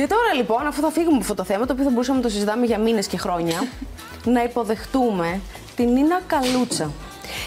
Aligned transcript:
Και 0.00 0.06
τώρα 0.06 0.34
λοιπόν, 0.36 0.66
αφού 0.66 0.80
θα 0.80 0.90
φύγουμε 0.90 1.12
από 1.12 1.20
αυτό 1.20 1.34
το 1.34 1.44
θέμα, 1.44 1.66
το 1.66 1.72
οποίο 1.72 1.84
θα 1.84 1.90
μπορούσαμε 1.90 2.16
να 2.18 2.24
το 2.24 2.30
συζητάμε 2.30 2.66
για 2.66 2.78
μήνες 2.78 3.06
και 3.06 3.16
χρόνια, 3.16 3.68
να 4.34 4.42
υποδεχτούμε 4.42 5.40
την 5.76 5.88
Νίνα 5.92 6.20
Καλούτσα. 6.26 6.90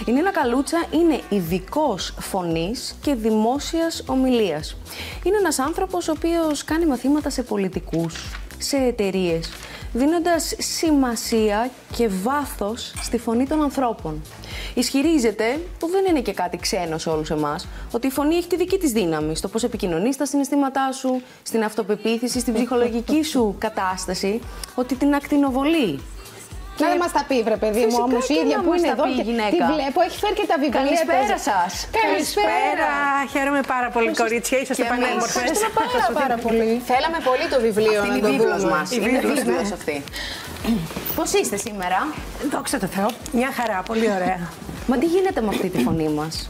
Η 0.05 0.11
Νίνα 0.11 0.31
Καλούτσα 0.31 0.85
είναι 0.91 1.21
ειδικός 1.29 2.13
φωνής 2.19 2.95
και 3.01 3.13
δημόσιας 3.15 4.03
ομιλίας. 4.07 4.77
Είναι 5.23 5.37
ένας 5.37 5.59
άνθρωπος 5.59 6.07
ο 6.07 6.11
οποίος 6.11 6.63
κάνει 6.63 6.85
μαθήματα 6.85 7.29
σε 7.29 7.43
πολιτικούς, 7.43 8.39
σε 8.57 8.77
εταιρείες, 8.77 9.49
δίνοντας 9.93 10.53
σημασία 10.57 11.69
και 11.95 12.07
βάθος 12.07 12.93
στη 13.01 13.17
φωνή 13.17 13.47
των 13.47 13.61
ανθρώπων. 13.61 14.21
Ισχυρίζεται, 14.73 15.59
που 15.79 15.87
δεν 15.87 16.05
είναι 16.09 16.21
και 16.21 16.33
κάτι 16.33 16.57
ξένο 16.57 16.97
σε 16.97 17.09
όλους 17.09 17.29
εμάς, 17.29 17.67
ότι 17.91 18.07
η 18.07 18.09
φωνή 18.09 18.35
έχει 18.35 18.47
τη 18.47 18.55
δική 18.55 18.77
της 18.77 18.91
δύναμη 18.91 19.35
στο 19.35 19.47
πώς 19.47 19.63
επικοινωνείς 19.63 20.17
τα 20.17 20.25
συναισθήματά 20.25 20.91
σου, 20.91 21.21
στην 21.43 21.63
αυτοπεποίθηση, 21.63 22.39
στην 22.39 22.53
ψυχολογική 22.53 23.23
σου 23.23 23.55
κατάσταση, 23.57 24.39
ότι 24.75 24.95
την 24.95 25.15
ακτινοβολεί. 25.15 25.99
Και... 26.77 26.85
Να 26.85 26.95
μα 27.03 27.07
τα 27.17 27.23
πει, 27.27 27.37
βρε 27.47 27.57
παιδί 27.63 27.85
μου, 27.89 27.97
όμως 28.07 28.23
η 28.33 28.35
ίδια 28.41 28.57
που 28.65 28.71
είναι 28.77 28.89
εδώ 28.95 29.05
και 29.17 29.23
τη 29.55 29.61
βλέπω, 29.73 29.99
έχει 30.07 30.17
φέρει 30.23 30.35
και 30.39 30.47
τα 30.51 30.57
βιβλία. 30.63 30.81
Καλησπέρα 30.81 31.37
σας. 31.49 31.71
Καλησπέρα. 32.01 32.89
Χαίρομαι 33.33 33.61
πάρα 33.73 33.89
πολύ, 33.95 34.11
κορίτσια. 34.23 34.57
Είσαστε 34.61 34.83
πανέμορφες. 34.91 35.59
πάρα, 35.79 36.07
πάρα 36.21 36.37
πολύ. 36.45 36.81
Θέλαμε 36.89 37.19
πολύ 37.29 37.45
το 37.53 37.57
βιβλίο 37.67 37.99
αυτή 38.01 38.19
να 38.19 38.19
το 38.19 38.57
δούμε. 38.59 38.69
Μας. 38.73 38.87
Είναι 38.91 39.19
βίβλος 39.19 39.71
αυτή. 39.77 39.95
Πώς 41.15 41.29
είστε 41.33 41.57
σήμερα, 41.57 41.99
Δόξα 42.51 42.77
τω 42.79 42.87
Θεώ. 42.95 43.09
Μια 43.31 43.51
χαρά, 43.57 43.77
πολύ 43.89 44.07
ωραία. 44.17 44.39
Μα 44.87 44.97
τι 44.97 45.05
γίνεται 45.05 45.41
με 45.41 45.49
αυτή 45.55 45.67
τη 45.69 45.83
φωνή 45.83 46.07
μας; 46.09 46.49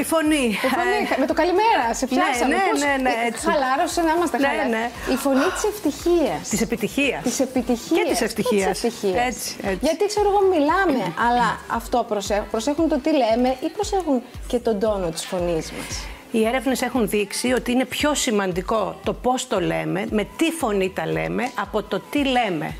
Η 0.00 0.04
φωνή. 0.04 0.44
Η 0.66 0.68
φωνή, 0.76 0.98
με 1.18 1.26
το 1.26 1.34
καλημέρα, 1.34 1.84
σε 1.94 2.06
πιάσαμε. 2.06 2.54
ναι, 2.54 2.62
Πώς- 2.70 2.80
ναι, 2.80 2.92
ναι, 3.02 3.10
ε, 3.10 3.26
έτσι. 3.26 3.46
Χαλάρωσε 3.50 4.00
να 4.02 4.12
είμαστε 4.16 4.38
Ναι, 4.38 4.46
χαλάρωσοι. 4.46 4.70
ναι. 4.76 4.84
Η 5.14 5.16
φωνή 5.16 5.46
της 5.54 5.64
ευτυχίας. 5.72 6.48
Της 6.48 6.60
επιτυχίας. 6.60 7.22
Της 7.22 7.40
επιτυχίας. 7.40 7.98
Και 7.98 8.04
της 8.10 8.20
ευτυχίας. 8.20 8.70
της 8.70 8.84
ευτυχίας. 8.84 9.24
Έτσι, 9.24 9.56
έτσι. 9.62 9.78
Γιατί 9.86 10.06
ξέρω 10.06 10.28
εγώ 10.28 10.40
μιλάμε, 10.54 11.02
αλλά 11.28 11.48
αυτό 11.78 12.04
προσέχουν. 12.08 12.48
Προσέχουν 12.50 12.88
το 12.88 12.98
τι 12.98 13.10
λέμε 13.22 13.48
ή 13.66 13.68
προσέχουν 13.76 14.22
και 14.46 14.58
τον 14.58 14.78
τόνο 14.80 15.08
της 15.10 15.24
φωνής 15.24 15.72
μας. 15.72 15.92
Οι 16.30 16.46
έρευνες 16.46 16.82
έχουν 16.82 17.08
δείξει 17.08 17.52
ότι 17.52 17.72
είναι 17.72 17.84
πιο 17.84 18.14
σημαντικό 18.14 18.96
το 19.04 19.12
πώς 19.12 19.46
το 19.46 19.60
λέμε, 19.60 20.06
με 20.10 20.26
τι 20.36 20.50
φωνή 20.50 20.90
τα 20.94 21.06
λέμε, 21.06 21.50
από 21.60 21.82
το 21.82 22.00
τι 22.10 22.24
λέμε. 22.24 22.76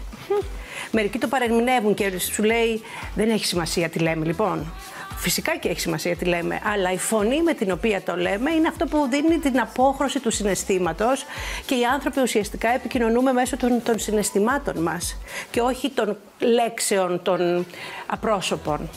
Μερικοί 0.91 1.19
το 1.19 1.27
παρερμηνεύουν 1.29 1.95
και 1.95 2.19
σου 2.19 2.43
λέει 2.43 2.83
δεν 3.15 3.31
έχει 3.31 3.47
σημασία 3.47 3.89
τι 3.89 3.99
λέμε. 3.99 4.25
Λοιπόν, 4.25 4.73
φυσικά 5.17 5.57
και 5.57 5.69
έχει 5.69 5.81
σημασία 5.81 6.17
τι 6.17 6.25
λέμε, 6.25 6.61
αλλά 6.65 6.93
η 6.93 6.99
φωνή 6.99 7.43
με 7.43 7.55
την 7.55 7.71
οποία 7.71 8.03
το 8.03 8.17
λέμε 8.17 8.51
είναι 8.51 8.69
αυτό 8.69 8.87
που 8.87 9.07
δίνει 9.11 9.39
την 9.39 9.61
απόχρωση 9.61 10.21
του 10.21 10.31
συναισθήματος 10.31 11.25
και 11.67 11.75
οι 11.75 11.85
άνθρωποι 11.85 12.21
ουσιαστικά 12.21 12.69
επικοινωνούμε 12.69 13.33
μέσω 13.33 13.57
των, 13.57 13.83
των 13.83 13.99
συναισθημάτων 13.99 14.83
μας 14.83 15.17
και 15.51 15.61
όχι 15.61 15.91
των 15.91 16.17
λέξεων 16.39 17.23
των 17.23 17.67
απρόσωπων. 18.07 18.89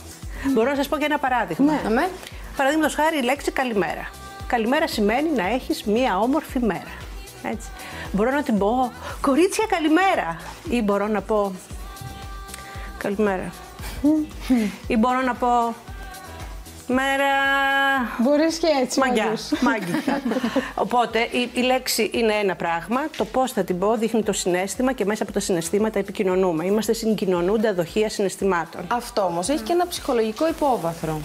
Μπορώ 0.53 0.69
να 0.69 0.75
σας 0.75 0.87
πω 0.87 0.97
και 0.97 1.05
ένα 1.05 1.17
παράδειγμα. 1.17 1.71
Ναι. 1.71 1.81
Αμέ. 1.85 2.09
Παραδείγματος 2.57 2.95
χάρη 2.95 3.17
η 3.17 3.21
λέξη 3.21 3.51
καλημέρα. 3.51 4.09
Καλημέρα 4.47 4.87
σημαίνει 4.87 5.29
να 5.29 5.47
έχεις 5.47 5.83
μία 5.83 6.19
όμορφη 6.19 6.59
μέρα. 6.59 6.91
Έτσι. 7.43 7.69
Μπορώ 8.11 8.31
να 8.31 8.43
την 8.43 8.57
πω 8.57 8.91
κορίτσια 9.21 9.65
καλημέρα 9.69 10.37
ή 10.69 10.81
μπορώ 10.81 11.07
να 11.07 11.21
πω 11.21 11.53
καλημέρα. 12.97 13.51
ή 14.87 14.97
μπορώ 14.97 15.21
να 15.21 15.33
πω 15.33 15.75
μέρα 16.89 17.25
Μπορείς 18.17 18.57
και 18.57 18.67
έτσι 18.81 18.99
μαγιά, 18.99 19.25
όντως. 19.25 19.51
μάγικα. 19.61 20.21
Οπότε 20.83 21.19
η, 21.19 21.49
η 21.53 21.61
λέξη 21.61 22.09
είναι 22.13 22.33
ένα 22.33 22.55
πράγμα, 22.55 23.01
το 23.17 23.25
πώς 23.25 23.51
θα 23.51 23.63
την 23.63 23.79
πω 23.79 23.95
δείχνει 23.97 24.23
το 24.23 24.33
συνέστημα 24.33 24.93
και 24.93 25.05
μέσα 25.05 25.23
από 25.23 25.31
τα 25.31 25.39
συναισθήματα 25.39 25.99
επικοινωνούμε. 25.99 26.65
Είμαστε 26.65 26.93
συγκοινωνούντα 26.93 27.73
δοχεία 27.73 28.09
συναισθημάτων. 28.09 28.81
Αυτό 28.87 29.21
όμως 29.21 29.49
έχει 29.49 29.63
και 29.63 29.71
ένα 29.73 29.87
ψυχολογικό 29.87 30.47
υπόβαθρο. 30.47 31.21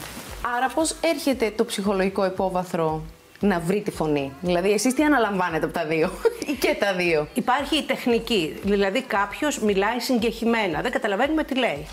Άρα, 0.56 0.68
πώς 0.74 0.94
έρχεται 1.00 1.52
το 1.56 1.64
ψυχολογικό 1.64 2.24
υπόβαθρο 2.24 3.02
να 3.40 3.60
βρει 3.60 3.80
τη 3.80 3.90
φωνή; 3.90 4.32
Δηλαδή, 4.40 4.70
εσείς 4.72 4.94
τι 4.94 5.02
αναλαμβάνετε 5.02 5.64
από 5.64 5.74
τα 5.74 5.86
δύο, 5.86 6.10
ή 6.50 6.52
και 6.52 6.76
τα 6.78 6.94
δύο; 6.94 7.28
Υπάρχει 7.34 7.76
η 7.76 7.82
τεχνική. 7.82 8.56
Δηλαδή, 8.62 9.02
κάποιος 9.02 9.58
μιλάει 9.58 10.00
συγκεχημένα. 10.00 10.80
Δεν 10.80 10.90
καταλαβαίνουμε 10.92 11.44
τι 11.44 11.54
λέει. 11.54 11.86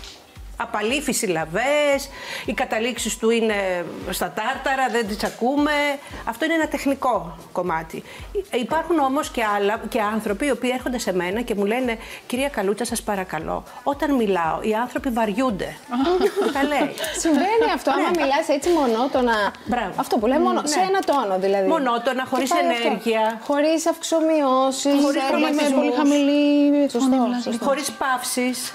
Απαλήφει 0.62 1.12
συλλαβέ, 1.12 1.98
οι 2.46 2.52
καταλήξεις 2.52 3.16
του 3.18 3.30
είναι 3.30 3.84
στα 4.10 4.30
τάρταρα, 4.32 4.88
δεν 4.92 5.06
τις 5.06 5.24
ακούμε. 5.24 5.72
Αυτό 6.24 6.44
είναι 6.44 6.54
ένα 6.54 6.68
τεχνικό 6.68 7.36
κομμάτι. 7.52 8.02
Ε, 8.50 8.58
Υπάρχουν 8.58 8.98
όμως 8.98 9.28
και 9.30 9.42
άλλα 9.56 9.80
και 9.88 10.00
άνθρωποι 10.00 10.46
οι 10.46 10.50
οποίοι 10.50 10.70
έρχονται 10.74 10.98
σε 10.98 11.12
μένα 11.12 11.40
και 11.40 11.54
μου 11.54 11.64
λένε: 11.64 11.98
Κυρία 12.26 12.48
Καλούτσα, 12.48 12.84
σας 12.84 13.02
παρακαλώ, 13.02 13.62
όταν 13.82 14.14
μιλάω, 14.14 14.58
οι 14.62 14.74
άνθρωποι 14.74 15.08
βαριούνται. 15.08 15.76
Τα 16.52 16.62
λέει. 16.62 16.90
Συμβαίνει 17.18 17.70
αυτό, 17.74 17.90
άμα 17.90 18.08
μιλάς 18.16 18.48
έτσι 18.48 18.68
μονότονα. 18.70 19.32
Ναι. 19.42 19.50
Μπράβο. 19.64 19.92
Αυτό 19.96 20.16
που 20.18 20.26
λέμε, 20.26 20.40
μόνο, 20.44 20.62
σε 20.64 20.78
ένα 20.88 20.98
τόνο 21.00 21.38
δηλαδή. 21.38 21.68
Μονότονα, 21.68 22.22
Και 22.22 22.28
χωρίς 22.30 22.50
πάει 22.50 22.60
αυτό. 22.66 22.86
ενέργεια. 22.86 23.40
Χωρίς 23.46 23.86
αυξομοιώσεις. 23.86 25.02
Χωρίς 25.04 25.22
ε, 25.22 25.26
χρωματισμούς. 25.28 25.68
Με 25.70 25.74
πολύ 25.76 25.92
χαμηλή 25.96 26.90
Σωστό, 26.90 27.16
φωνή. 27.16 27.40
σωστό. 27.42 27.64
Χωρίς 27.64 27.90
παύσεις, 27.92 28.72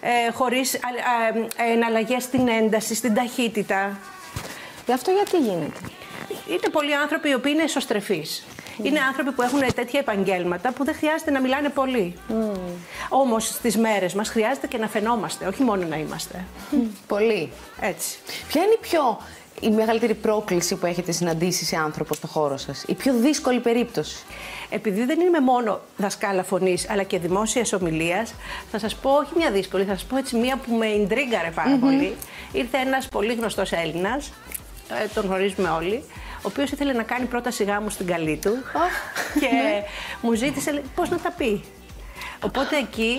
ε, 0.00 0.30
χωρίς 0.32 0.74
α, 0.74 0.78
α, 0.78 1.66
ε, 1.68 1.72
εναλλαγές 1.72 2.22
στην 2.22 2.48
ένταση, 2.48 2.94
στην 2.94 3.14
ταχύτητα. 3.14 3.98
Γι' 4.86 4.92
αυτό 4.92 5.10
γιατί 5.10 5.38
γίνεται; 5.38 5.78
Είναι 6.48 6.68
πολλοί 6.72 6.94
άνθρωποι 6.94 7.28
οι 7.28 7.34
οποίοι 7.34 7.52
είναι 7.54 7.64
εσωστρεφείς. 7.64 8.46
Είναι 8.82 9.00
άνθρωποι 9.00 9.32
που 9.32 9.42
έχουν 9.42 9.60
τέτοια 9.74 10.00
επαγγέλματα 10.00 10.72
που 10.72 10.84
δεν 10.84 10.94
χρειάζεται 10.94 11.30
να 11.30 11.40
μιλάνε 11.40 11.68
πολύ. 11.68 12.14
Όμως 13.08 13.46
στις 13.46 13.76
μέρες 13.76 14.14
μας 14.14 14.28
χρειάζεται 14.28 14.66
και 14.66 14.78
να 14.78 14.88
φαινόμαστε, 14.88 15.46
όχι 15.46 15.62
μόνο 15.62 15.86
να 15.86 15.96
είμαστε. 15.96 16.44
Πολύ. 17.06 17.52
Έτσι. 17.80 18.18
Ποια 18.48 18.62
είναι 18.62 18.72
η 18.72 18.78
πιο 18.80 19.18
η 19.60 19.70
μεγαλύτερη 19.70 20.14
πρόκληση 20.14 20.76
που 20.76 20.86
έχετε 20.86 21.12
συναντήσει 21.12 21.64
σε 21.64 21.76
άνθρωπο 21.76 22.14
στο 22.14 22.26
χώρο 22.26 22.56
σας, 22.56 22.84
η 22.86 22.94
πιο 22.94 23.14
δύσκολη 23.14 23.60
περίπτωση; 23.60 24.24
Επειδή 24.70 25.04
δεν 25.04 25.20
είμαι 25.20 25.40
μόνο 25.40 25.80
δασκάλα 25.96 26.42
φωνής, 26.42 26.90
αλλά 26.90 27.02
και 27.02 27.18
δημόσιας 27.18 27.72
ομιλίας, 27.72 28.34
θα 28.70 28.78
σας 28.78 28.94
πω 28.94 29.10
όχι 29.10 29.32
μια 29.36 29.50
δύσκολη, 29.50 29.84
θα 29.84 29.92
σας 29.92 30.04
πω 30.04 30.16
έτσι 30.16 30.36
μια 30.36 30.56
που 30.56 30.74
με 30.74 30.86
ιντρίγκαρε 30.86 31.50
πάρα 31.50 31.76
πολύ. 31.80 32.16
Ήρθε 32.52 32.78
ένας 32.78 33.08
πολύ 33.08 33.34
γνωστός 33.34 33.72
Έλληνας, 33.72 34.32
τον 35.14 35.24
γνωρίζουμε 35.24 35.68
όλοι, 35.68 36.04
ο 36.42 36.46
οποίος 36.46 36.70
ήθελε 36.70 36.92
να 36.92 37.02
κάνει 37.02 37.26
πρόταση 37.26 37.64
γάμου 37.64 37.90
στην 37.90 38.06
καλή 38.06 38.36
του 38.42 38.50
και 39.40 39.48
μου 40.20 40.32
ζήτησε 40.32 40.82
πώς 40.94 41.08
να 41.08 41.18
τα 41.18 41.30
πει. 41.30 41.64
Οπότε 42.44 42.76
εκεί 42.76 43.16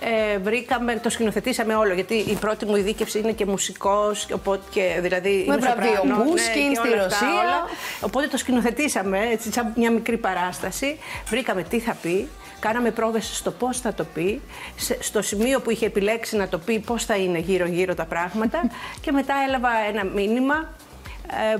ε, 0.00 0.38
βρήκαμε, 0.38 0.96
το 0.96 1.10
σκηνοθετήσαμε 1.10 1.74
όλο, 1.74 1.92
γιατί 1.94 2.14
η 2.14 2.34
πρώτη 2.34 2.64
μου 2.66 2.76
ειδίκευση 2.76 3.18
είναι 3.18 3.32
και 3.32 3.46
μουσικός, 3.46 4.26
οπότε 4.34 4.64
και 4.70 4.98
δηλαδή 5.00 5.30
Με 5.30 5.42
είμαι 5.42 5.56
βραβείο 5.56 5.90
σοπράνο, 5.94 6.24
Pushkin 6.24 6.68
και 6.68 6.74
στη 6.74 6.88
όλα 6.88 7.04
αυτά, 7.04 7.26
Ρωσία. 7.26 7.28
όλα. 7.40 7.64
Οπότε 8.00 8.26
το 8.26 8.36
σκηνοθετήσαμε, 8.36 9.18
έτσι, 9.32 9.52
σαν 9.52 9.72
μια 9.76 9.90
μικρή 9.90 10.16
παράσταση. 10.16 10.98
Βρήκαμε 11.26 11.62
τι 11.62 11.78
θα 11.80 11.96
πει, 12.02 12.28
κάναμε 12.60 12.90
πρόβες 12.90 13.30
στο 13.36 13.50
πώς 13.50 13.80
θα 13.80 13.94
το 13.94 14.04
πει, 14.14 14.40
σε- 14.76 15.02
στο 15.02 15.22
σημείο 15.22 15.60
που 15.60 15.70
είχε 15.70 15.86
επιλέξει 15.86 16.36
να 16.36 16.48
το 16.48 16.58
πει 16.58 16.78
πώς 16.78 17.04
θα 17.04 17.16
είναι 17.16 17.38
γύρω-γύρω 17.38 17.94
τα 17.94 18.04
πράγματα 18.04 18.60
και 19.02 19.12
μετά 19.12 19.34
έλαβα 19.48 19.70
ένα 19.88 20.04
μήνυμα 20.04 20.54
ε, 20.54 20.89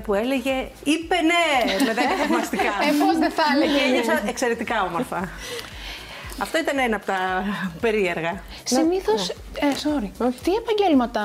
που 0.04 0.14
έλεγε 0.14 0.69
«Είπε 0.84 1.14
ναι» 1.14 1.75
με 1.84 1.94
δέκα 1.94 2.16
θαυμαστικά. 2.16 2.62
Ε, 2.62 2.92
πώς 3.04 3.19
δεν 3.19 3.31
θα 3.31 3.42
έλεγε 3.54 3.78
Και 3.78 3.82
ναι. 3.82 3.88
ένιωσα 3.88 4.22
εξαιρετικά 4.28 4.82
όμορφα. 4.82 5.28
Αυτό 6.42 6.58
ήταν 6.58 6.78
ένα 6.78 6.97
από 6.97 7.06
τα 7.06 7.44
περίεργα. 7.81 8.42
Συνήθως. 8.64 9.28
Ε, 9.28 9.34
sorry. 9.82 10.31
Τι 10.42 10.53
επαγγέλματα 10.54 11.22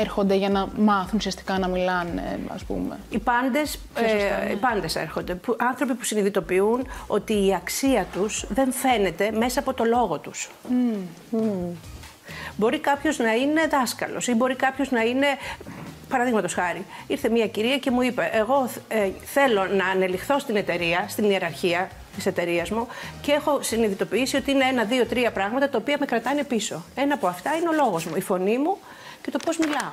έρχονται 0.00 0.34
για 0.34 0.48
να 0.48 0.68
μάθουν 0.76 1.16
ουσιαστικά 1.16 1.58
να 1.58 1.68
μιλάνε, 1.68 2.38
ας 2.54 2.64
πούμε; 2.64 2.98
Οι 3.10 3.18
πάντες, 3.18 3.78
ε, 3.94 4.52
οι 4.52 4.56
πάντες 4.56 4.96
έρχονται. 4.96 5.34
Που, 5.34 5.56
άνθρωποι 5.58 5.94
που 5.94 6.04
συνειδητοποιούν 6.04 6.86
ότι 7.06 7.46
η 7.46 7.54
αξία 7.54 8.06
τους 8.12 8.44
δεν 8.48 8.72
φαίνεται 8.72 9.30
μέσα 9.32 9.60
από 9.60 9.74
το 9.74 9.84
λόγο 9.84 10.18
τους. 10.18 10.50
Μπορεί 12.56 12.78
κάποιος 12.78 13.18
να 13.18 13.32
είναι 13.32 13.66
δάσκαλος 13.66 14.26
ή 14.26 14.34
μπορεί 14.34 14.56
κάποιος 14.56 14.90
να 14.90 15.00
είναι... 15.00 15.26
Παραδείγματος 16.12 16.54
χάρη, 16.54 16.84
ήρθε 17.06 17.28
μια 17.28 17.46
κυρία 17.46 17.78
και 17.78 17.90
μου 17.90 18.02
είπε: 18.02 18.30
Εγώ 18.32 18.68
ε, 18.88 19.10
θέλω 19.24 19.66
να 19.66 19.86
ανελιχθώ 19.86 20.38
στην 20.38 20.56
εταιρεία, 20.56 21.04
στην 21.08 21.30
ιεραρχία 21.30 21.90
της 22.16 22.26
εταιρείας 22.26 22.70
μου 22.70 22.86
και 23.20 23.32
έχω 23.32 23.58
συνειδητοποιήσει 23.62 24.36
ότι 24.36 24.50
είναι 24.50 24.64
ένα, 24.64 24.84
δύο, 24.84 25.06
τρία 25.06 25.30
πράγματα 25.32 25.68
τα 25.68 25.78
οποία 25.78 25.96
με 26.00 26.06
κρατάνε 26.06 26.44
πίσω. 26.44 26.82
Ένα 26.94 27.14
από 27.14 27.26
αυτά 27.26 27.54
είναι 27.56 27.68
ο 27.68 27.72
λόγος 27.72 28.04
μου, 28.04 28.16
η 28.16 28.20
φωνή 28.20 28.58
μου 28.58 28.76
και 29.22 29.30
το 29.30 29.38
πώς 29.44 29.58
μιλάω. 29.58 29.92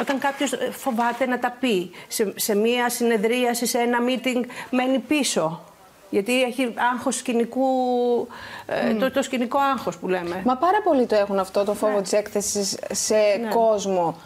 Όταν 0.00 0.18
κάποιος 0.18 0.52
φοβάται 0.70 1.26
να 1.26 1.38
τα 1.38 1.56
πει 1.60 1.90
σε, 2.08 2.32
σε 2.36 2.54
μία 2.56 2.88
συνεδρίαση, 2.88 3.66
σε 3.66 3.78
ένα 3.78 3.98
meeting, 4.08 4.44
μένει 4.70 4.98
πίσω. 4.98 5.64
Γιατί 6.10 6.42
έχει 6.42 6.74
άγχος 6.92 7.16
σκηνικού, 7.16 7.66
ε, 8.66 8.94
το, 8.94 9.10
το 9.10 9.22
σκηνικό 9.22 9.58
άγχος 9.58 9.96
που 9.96 10.08
λέμε. 10.08 10.42
Μα 10.44 10.56
πάρα 10.56 10.78
πολλοί 10.84 11.06
το 11.06 11.14
έχουν 11.14 11.38
αυτό 11.38 11.64
το 11.64 11.72
Ναι. 11.72 11.78
φόβο 11.78 12.00
της 12.00 12.12
έκθεσης 12.12 12.78
σε 12.90 13.14
κόσμο. 13.54 14.16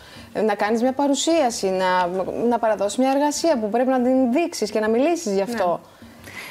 Να 0.45 0.55
κάνεις 0.55 0.83
μια 0.83 0.93
παρουσίαση, 0.93 1.67
να, 1.67 2.07
να 2.49 2.59
παραδώσεις 2.59 2.99
μια 2.99 3.11
εργασία 3.11 3.59
που 3.59 3.71
πρέπει 3.71 3.89
να 3.89 4.03
την 4.03 4.33
δείξεις 4.33 4.71
και 4.71 4.81
να 4.81 4.89
μιλήσεις 4.89 5.35
γι' 5.35 5.43
αυτό. 5.43 5.81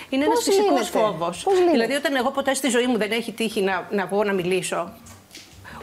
Είναι 0.10 0.24
ένας 0.24 0.36
Πώς 0.36 0.44
φυσικός 0.44 0.70
λύνεται; 0.70 0.86
φόβος. 0.86 1.44
Πώς 1.44 1.54
λύνεται; 1.54 1.72
Δηλαδή, 1.72 1.94
όταν 1.94 2.16
εγώ 2.16 2.32
ποτέ 2.32 2.54
στη 2.54 2.70
ζωή 2.70 2.86
μου 2.86 2.98
δεν 2.98 3.12
έχει 3.12 3.32
τύχει 3.32 3.62
να, 3.62 3.88
να 3.92 4.06
βγω 4.06 4.24
να 4.24 4.34
μιλήσω, 4.34 4.94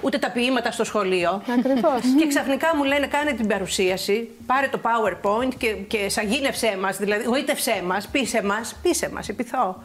ούτε 0.00 0.18
τα 0.18 0.30
ποίηματα 0.30 0.70
στο 0.70 0.84
σχολείο. 0.84 1.42
Ακριβώς. 1.58 2.00
Και 2.18 2.26
ξαφνικά 2.26 2.76
μου 2.76 2.84
λένε 2.84 3.06
κάνε 3.06 3.32
την 3.32 3.46
παρουσίαση, 3.46 4.30
πάρε 4.46 4.68
το 4.68 4.80
PowerPoint 4.82 5.54
και, 5.58 5.68
και 5.72 6.08
σαγίνευσέ 6.08 6.76
μας, 6.80 6.96
δηλαδή 6.96 7.24
γοήτευσέ 7.24 7.82
μας, 7.86 8.08
πείσε 8.08 8.42
μας, 8.42 8.74
πείσε 8.82 9.10
μας, 9.12 9.28
επιθώ. 9.28 9.82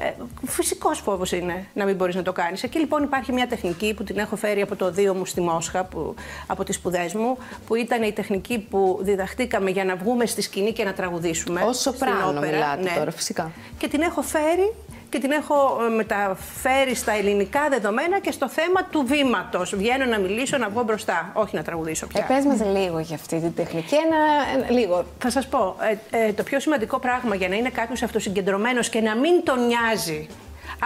Ε, 0.00 0.12
Φυσικός 0.46 0.98
φόβος 0.98 1.32
είναι 1.32 1.66
να 1.74 1.84
μην 1.84 1.96
μπορείς 1.96 2.14
να 2.14 2.22
το 2.22 2.32
κάνεις. 2.32 2.62
Εκεί 2.62 2.78
λοιπόν 2.78 3.02
υπάρχει 3.02 3.32
μια 3.32 3.46
τεχνική 3.46 3.94
που 3.94 4.04
την 4.04 4.18
έχω 4.18 4.36
φέρει 4.36 4.60
από 4.60 4.76
το 4.76 4.90
Δίο 4.90 5.14
μου 5.14 5.24
στη 5.24 5.40
Μόσχα, 5.40 5.84
που, 5.84 6.14
από 6.46 6.64
τις 6.64 6.74
σπουδές 6.74 7.14
μου, 7.14 7.38
που 7.66 7.74
ήταν 7.74 8.02
η 8.02 8.12
τεχνική 8.12 8.58
που 8.58 8.98
διδαχτήκαμε 9.02 9.70
για 9.70 9.84
να 9.84 9.96
βγούμε 9.96 10.26
στη 10.26 10.42
σκηνή 10.42 10.72
και 10.72 10.84
να 10.84 10.92
τραγουδήσουμε. 10.92 11.62
Ως 11.62 11.78
στην 11.80 11.92
σοπράνο 11.92 12.28
όπερα. 12.28 12.40
μιλάτε 12.40 12.98
τώρα, 12.98 13.10
φυσικά. 13.10 13.50
Και 13.78 13.88
την 13.88 14.00
έχω 14.00 14.22
φέρει 14.22 14.74
και 15.10 15.18
την 15.18 15.30
έχω 15.30 15.78
ε, 15.86 15.88
μεταφέρει 15.88 16.94
στα 16.94 17.12
ελληνικά 17.12 17.68
δεδομένα 17.70 18.18
και 18.20 18.30
στο 18.30 18.48
θέμα 18.48 18.84
του 18.84 19.04
βήματος. 19.06 19.74
Βγαίνω 19.76 20.04
να 20.04 20.18
μιλήσω, 20.18 20.56
να 20.58 20.68
βγω 20.68 20.82
μπροστά. 20.82 21.30
Όχι 21.34 21.56
να 21.56 21.62
τραγουδήσω 21.62 22.06
πια. 22.06 22.26
Ε, 22.28 22.34
πες 22.34 22.44
μας 22.44 22.60
λίγο 22.78 22.98
για 22.98 23.14
αυτή 23.16 23.40
την 23.40 23.54
τεχνική. 23.54 23.94
Ένα, 23.94 24.16
ένα- 24.64 24.70
λίγο. 24.80 25.04
Θα 25.18 25.30
σας 25.30 25.46
πω, 25.46 25.76
ε, 26.10 26.26
ε, 26.26 26.32
το 26.32 26.42
πιο 26.42 26.60
σημαντικό 26.60 26.98
πράγμα 26.98 27.34
για 27.34 27.48
να 27.48 27.54
είναι 27.56 27.68
κάποιος 27.70 28.02
αυτοσυγκεντρωμένος 28.02 28.88
και 28.88 29.00
να 29.00 29.16
μην 29.16 29.44
τον 29.44 29.66
νοιάζει 29.66 30.26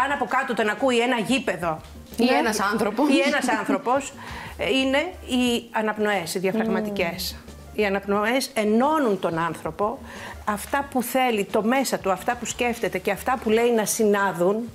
αν 0.04 0.12
από 0.12 0.24
κάτω 0.24 0.54
τον 0.54 0.68
ακούει 0.68 0.98
ένα 0.98 1.18
γήπεδο 1.18 1.80
Ή 2.16 2.26
ένας 2.38 2.60
άνθρωπος. 2.60 3.08
ή 3.08 3.18
ένας 3.26 3.48
άνθρωπος, 3.58 4.12
ε, 4.56 4.68
είναι 4.70 4.98
οι 5.26 5.68
αναπνοές, 5.70 6.34
οι 6.34 6.38
διαφραγματικές. 6.38 7.36
Οι 7.74 7.84
αναπνοές 7.84 8.50
ενώνουν 8.54 9.18
τον 9.20 9.38
άνθρωπο, 9.38 9.98
αυτά 10.44 10.88
που 10.90 11.02
θέλει, 11.02 11.44
το 11.44 11.62
μέσα 11.62 11.98
του, 11.98 12.10
αυτά 12.10 12.36
που 12.36 12.44
σκέφτεται 12.44 12.98
και 12.98 13.10
αυτά 13.10 13.38
που 13.42 13.50
λέει 13.50 13.72
να 13.72 13.84
συνάδουν, 13.84 14.68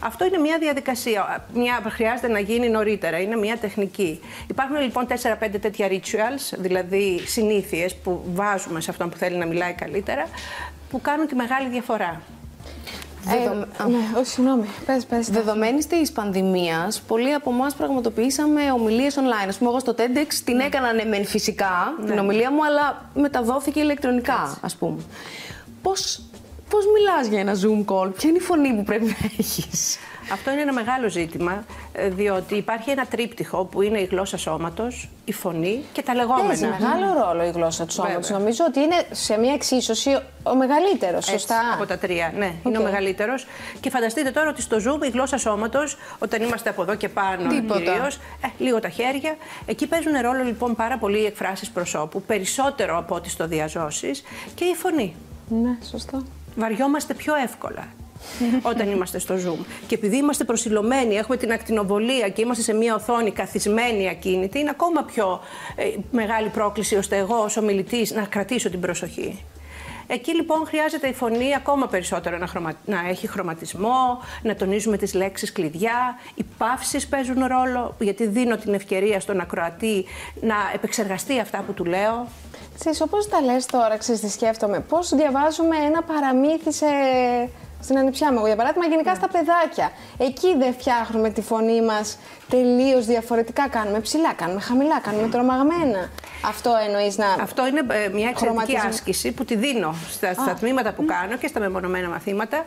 αυτό 0.00 0.24
είναι 0.24 0.38
μια 0.38 0.58
διαδικασία. 0.58 1.46
Μια, 1.54 1.82
χρειάζεται 1.88 2.28
να 2.28 2.38
γίνει 2.38 2.68
νωρίτερα. 2.68 3.20
Είναι 3.20 3.36
μια 3.36 3.56
τεχνική. 3.56 4.20
Υπάρχουν 4.46 4.80
λοιπόν 4.80 5.06
4-5 5.08 5.14
τέτοια 5.60 5.88
rituals, 5.88 6.56
δηλαδή 6.58 7.22
συνήθειες 7.26 7.94
που 7.94 8.24
βάζουμε 8.34 8.80
σε 8.80 8.90
αυτόν 8.90 9.08
που 9.10 9.16
θέλει 9.16 9.36
να 9.36 9.46
μιλάει 9.46 9.72
καλύτερα, 9.72 10.28
που 10.90 11.00
κάνουν 11.00 11.26
τη 11.26 11.34
μεγάλη 11.34 11.68
διαφορά. 11.68 12.22
Δεδομε- 13.24 13.66
Ε, 13.80 13.88
ναι, 13.90 14.18
όχι, 14.18 14.26
συγγνώμη. 14.26 14.66
Πες, 14.86 15.04
πες. 15.04 15.30
Δεδομένη 15.30 15.84
της 15.84 16.12
πανδημίας, 16.12 17.00
πολλοί 17.00 17.32
από 17.34 17.50
εμάς 17.50 17.74
πραγματοποιήσαμε 17.74 18.60
ομιλίες 18.72 19.14
online. 19.16 19.50
Α 19.54 19.58
πούμε, 19.58 19.70
εγώ 19.70 19.78
στο 19.78 19.94
TEDx 19.98 20.34
την 20.44 20.60
έκανα 20.60 20.92
ναι, 20.92 21.04
μεν 21.04 21.24
φυσικά 21.26 21.94
την 22.06 22.18
ομιλία 22.18 22.50
μου, 22.52 22.64
αλλά 22.64 23.10
μεταδόθηκε 23.14 23.80
ηλεκτρονικά, 23.80 24.58
ας 24.60 24.76
πούμε. 24.76 24.96
Πώς 25.82 26.22
πώς 26.68 26.84
μιλάς 26.94 27.26
για 27.26 27.40
ένα 27.40 27.52
Zoom 27.54 27.84
call, 27.94 28.14
ποια 28.14 28.28
είναι 28.28 28.38
η 28.38 28.40
φωνή 28.40 28.72
που 28.74 28.82
πρέπει 28.82 29.04
να 29.04 29.14
έχεις; 29.38 29.96
Αυτό 30.32 30.50
είναι 30.50 30.60
ένα 30.60 30.72
μεγάλο 30.72 31.08
ζήτημα, 31.08 31.64
ε, 31.92 32.08
διότι 32.08 32.54
υπάρχει 32.54 32.90
ένα 32.90 33.06
τρίπτυχο 33.06 33.64
που 33.64 33.82
είναι 33.82 34.00
η 34.00 34.04
γλώσσα 34.04 34.36
σώματος, 34.36 35.08
η 35.24 35.32
φωνή 35.32 35.84
και 35.92 36.02
τα 36.02 36.14
λεγόμενα. 36.14 36.46
Παίζει 36.46 36.66
μεγάλο 36.66 37.22
ρόλο 37.24 37.44
η 37.44 37.50
γλώσσα 37.50 37.86
του 37.86 37.92
σώματος. 37.92 38.26
Βέβαια. 38.26 38.38
Νομίζω 38.38 38.64
ότι 38.68 38.80
είναι 38.80 39.06
σε 39.10 39.38
μια 39.38 39.52
εξίσωση 39.52 40.18
ο 40.42 40.54
μεγαλύτερος, 40.56 41.16
Έτσι, 41.16 41.30
σωστά; 41.30 41.56
από 41.74 41.86
τα 41.86 41.98
τρία, 41.98 42.32
ναι, 42.36 42.52
είναι 42.66 42.78
ο 42.78 42.80
Οκ. 42.80 42.86
μεγαλύτερος. 42.86 43.46
Και 43.80 43.90
φανταστείτε 43.90 44.30
τώρα 44.30 44.48
ότι 44.48 44.62
στο 44.62 44.76
Zoom 44.76 45.04
η 45.04 45.08
γλώσσα 45.08 45.36
σώματος, 45.38 45.96
όταν 46.18 46.42
είμαστε 46.42 46.68
από 46.70 46.82
εδώ 46.82 46.94
και 46.94 47.08
πάνω 47.08 47.48
Τίποτα. 47.48 47.80
κυρίως, 47.80 48.14
ε, 48.16 48.48
λίγο 48.58 48.80
τα 48.80 48.88
χέρια, 48.88 49.36
εκεί 49.66 49.86
παίζουν 49.86 50.12
ρόλο 50.22 50.42
λοιπόν 50.44 50.74
πάρα 50.74 50.98
πολύ 50.98 51.18
οι 51.20 51.26
εκφράσεις 51.26 51.70
προσώπου, 51.70 52.22
περισσότερο 52.22 52.98
από 52.98 53.14
ό,τι 53.14 53.28
στο 53.30 53.46
διά 53.46 53.75
ζώσης 53.75 54.22
και 54.54 54.64
η 54.64 54.74
φωνή. 54.74 55.14
Ναι, 55.48 55.76
σωστό. 55.90 56.22
Βαριόμαστε 56.56 57.14
πιο 57.14 57.34
εύκολα 57.34 57.84
όταν 58.70 58.90
είμαστε 58.90 59.18
στο 59.18 59.34
Zoom. 59.34 59.64
Και 59.86 59.94
επειδή 59.94 60.16
είμαστε 60.16 60.44
προσιλωμένοι, 60.44 61.14
έχουμε 61.14 61.36
την 61.36 61.52
ακτινοβολία 61.52 62.28
και 62.28 62.42
είμαστε 62.42 62.62
σε 62.62 62.74
μια 62.74 62.94
οθόνη 62.94 63.30
καθισμένη 63.30 64.08
ακίνητη, 64.08 64.58
είναι 64.58 64.70
ακόμα 64.70 65.02
πιο 65.02 65.40
ε, 65.76 65.84
μεγάλη 66.10 66.48
πρόκληση 66.48 66.96
ώστε 66.96 67.16
εγώ 67.16 67.36
ως 67.36 67.56
ομιλητής 67.56 68.12
να 68.12 68.22
κρατήσω 68.22 68.70
την 68.70 68.80
προσοχή. 68.80 69.44
Εκεί 70.06 70.34
λοιπόν 70.34 70.66
χρειάζεται 70.66 71.08
η 71.08 71.12
φωνή 71.12 71.54
ακόμα 71.54 71.86
περισσότερο 71.88 72.38
να, 72.38 72.46
χρωμα... 72.46 72.72
να 72.84 73.08
έχει 73.08 73.26
χρωματισμό, 73.26 74.20
να 74.42 74.54
τονίζουμε 74.54 74.96
τις 74.96 75.14
λέξεις 75.14 75.52
κλειδιά. 75.52 76.18
Οι 76.34 76.44
παύσεις 76.58 77.06
παίζουν 77.06 77.44
ρόλο, 77.46 77.94
γιατί 77.98 78.26
δίνω 78.26 78.56
την 78.56 78.74
ευκαιρία 78.74 79.20
στον 79.20 79.40
ακροατή 79.40 80.04
να 80.40 80.54
επεξεργαστεί 80.74 81.40
αυτά 81.40 81.62
που 81.66 81.72
του 81.72 81.84
λέω. 81.84 82.26
Ξέρεις, 82.78 83.00
όπως 83.00 83.28
τα 83.28 83.40
λες 83.40 83.66
τώρα, 83.66 83.96
ξέρεις 83.96 84.20
τι 84.20 84.30
σκέφτομαι, 84.30 84.80
πώς 84.80 85.14
διαβάζουμε 85.14 85.76
ένα 85.76 86.02
παραμύθι 86.02 86.72
σε... 86.72 86.86
στην 87.84 87.98
ανιψιά 87.98 88.32
μου. 88.32 88.38
Εγώ, 88.38 88.46
Για 88.46 88.56
παράδειγμα, 88.56 88.86
γενικά 88.88 89.10
Ναι. 89.10 89.16
στα 89.16 89.28
παιδάκια. 89.28 89.90
Εκεί 90.18 90.56
δεν 90.56 90.72
φτιάχνουμε 90.72 91.30
τη 91.30 91.42
φωνή 91.42 91.82
μας 91.82 92.18
τελείως 92.48 93.06
διαφορετικά. 93.06 93.68
Κάνουμε 93.68 94.00
ψηλά, 94.00 94.32
κάνουμε 94.32 94.60
χαμηλά, 94.60 95.00
κάνουμε 95.00 95.28
τρομαγμένα. 95.28 96.10
Αυτό 96.46 96.70
εννοείς 96.86 97.16
να... 97.18 97.26
Αυτό 97.42 97.66
είναι 97.66 97.78
ε, 97.78 97.84
μια 97.84 98.28
εξαιρετική 98.28 98.44
Χρωματισμό. 98.44 98.88
άσκηση 98.88 99.32
που 99.32 99.44
τη 99.44 99.56
δίνω 99.56 99.94
στα, 100.10 100.32
στα 100.32 100.54
τμήματα 100.60 100.92
που 100.92 101.04
κάνω 101.04 101.36
και 101.36 101.46
στα 101.46 101.60
μεμονωμένα 101.60 102.08
μαθήματα. 102.08 102.64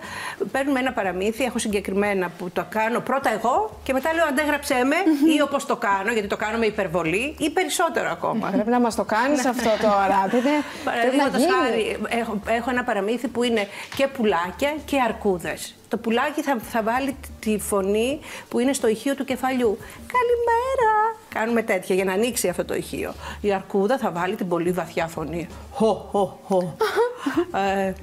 Παίρνουμε 0.52 0.80
ένα 0.80 0.92
παραμύθι, 0.94 1.44
έχω 1.44 1.60
συγκεκριμένα 1.60 2.32
που 2.38 2.50
το 2.50 2.66
κάνω 2.70 3.00
πρώτα 3.00 3.32
εγώ 3.34 3.80
και 3.84 3.94
μετά 3.94 4.14
λέω 4.14 4.26
αντέγραψέ 4.26 4.84
με 4.84 4.96
ή 5.36 5.42
όπως 5.42 5.66
το 5.66 5.76
κάνω, 5.76 6.12
γιατί 6.12 6.28
το 6.28 6.38
κάνω 6.38 6.58
με 6.58 6.66
υπερβολή 6.66 7.36
ή 7.40 7.50
περισσότερο 7.50 8.10
ακόμα. 8.10 8.50
Πρέπει 8.50 8.70
να 8.70 8.80
μας 8.80 8.96
το 8.96 9.04
κάνεις 9.04 9.46
αυτό 9.46 9.70
τώρα. 9.82 10.26
Πρέπει, 10.30 10.44
πρέπει 10.44 10.56
να 10.86 10.92
Παραδείγματος 10.92 11.40
γίνει. 11.40 11.52
χάρη, 11.52 11.98
έχω, 12.20 12.40
έχω 12.48 12.70
ένα 12.70 12.84
παραμύθι 12.84 13.28
που 13.28 13.44
είναι 13.44 13.68
και 13.96 14.08
πουλάκια 14.08 14.74
και 14.86 15.02
αρκούδες. 15.02 15.76
Το 15.90 15.98
πουλάκι 15.98 16.42
θα, 16.42 16.58
θα 16.70 16.84
βάλει 16.84 17.16
τη 17.40 17.58
φωνή 17.60 18.20
που 18.50 18.60
είναι 18.60 18.74
στο 18.74 18.88
ηχείο 18.88 19.16
του 19.16 19.26
κεφαλιού. 19.26 19.78
Καλημέρα! 20.18 21.16
Κάνουμε 21.30 21.62
τέτοια 21.62 21.96
για 21.96 22.04
να 22.04 22.14
ανοίξει 22.14 22.48
αυτό 22.48 22.66
το 22.66 22.76
ηχείο. 22.76 23.14
Η 23.42 23.54
αρκούδα 23.54 23.98
θα 23.98 24.12
βάλει 24.12 24.36
την 24.36 24.48
πολύ 24.48 24.72
βαθιά 24.72 25.08
φωνή. 25.08 25.48
Χω, 25.72 26.08
χω, 26.12 26.40
χω. 26.44 26.76
ε, 27.58 27.88
ε, 27.88 27.94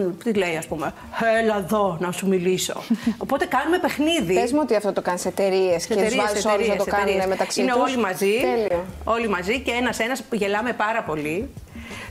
ε, 0.00 0.06
τι 0.24 0.32
λέει, 0.32 0.56
ας 0.56 0.66
πούμε. 0.66 0.92
Έλα 1.40 1.56
εδώ 1.56 1.96
να 2.00 2.12
σου 2.12 2.26
μιλήσω. 2.28 2.82
Οπότε 3.18 3.44
κάνουμε 3.46 3.78
παιχνίδι. 3.78 4.34
Πες 4.34 4.52
μου 4.52 4.58
ότι 4.62 4.74
αυτό 4.76 4.92
το 4.92 5.02
κάνεις 5.02 5.20
σε 5.20 5.28
εταιρείες 5.28 5.86
και 5.86 5.94
τους 5.94 6.02
εταιρείες, 6.02 6.24
βάζεις 6.24 6.44
όλους 6.44 6.56
να 6.56 6.62
εταιρείες, 6.62 6.84
το 6.84 6.90
κάνουν 6.90 7.06
εταιρείες. 7.06 7.26
μεταξύ 7.26 7.60
Είναι 7.60 7.72
τους. 7.72 7.82
όλοι 7.82 7.96
μαζί. 7.96 8.40
Τέλειο. 8.40 8.84
Όλοι 9.04 9.28
μαζί 9.28 9.60
και 9.60 9.70
ένας 9.70 9.98
ένας 9.98 10.22
που 10.22 10.34
γελάμε 10.34 10.72
πάρα 10.72 11.02
πολύ. 11.02 11.50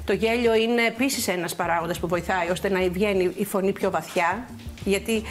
Το 0.09 0.15
γέλιο 0.15 0.55
είναι 0.55 0.85
επίσης 0.85 1.27
ένας 1.27 1.55
παράγοντας 1.55 1.99
που 1.99 2.07
βοηθάει 2.07 2.49
ώστε 2.49 2.69
να 2.69 2.79
βγαίνει 2.79 3.31
η 3.35 3.45
φωνή 3.45 3.71
πιο 3.71 3.91
βαθιά. 3.91 4.45
Γιατί 4.85 5.23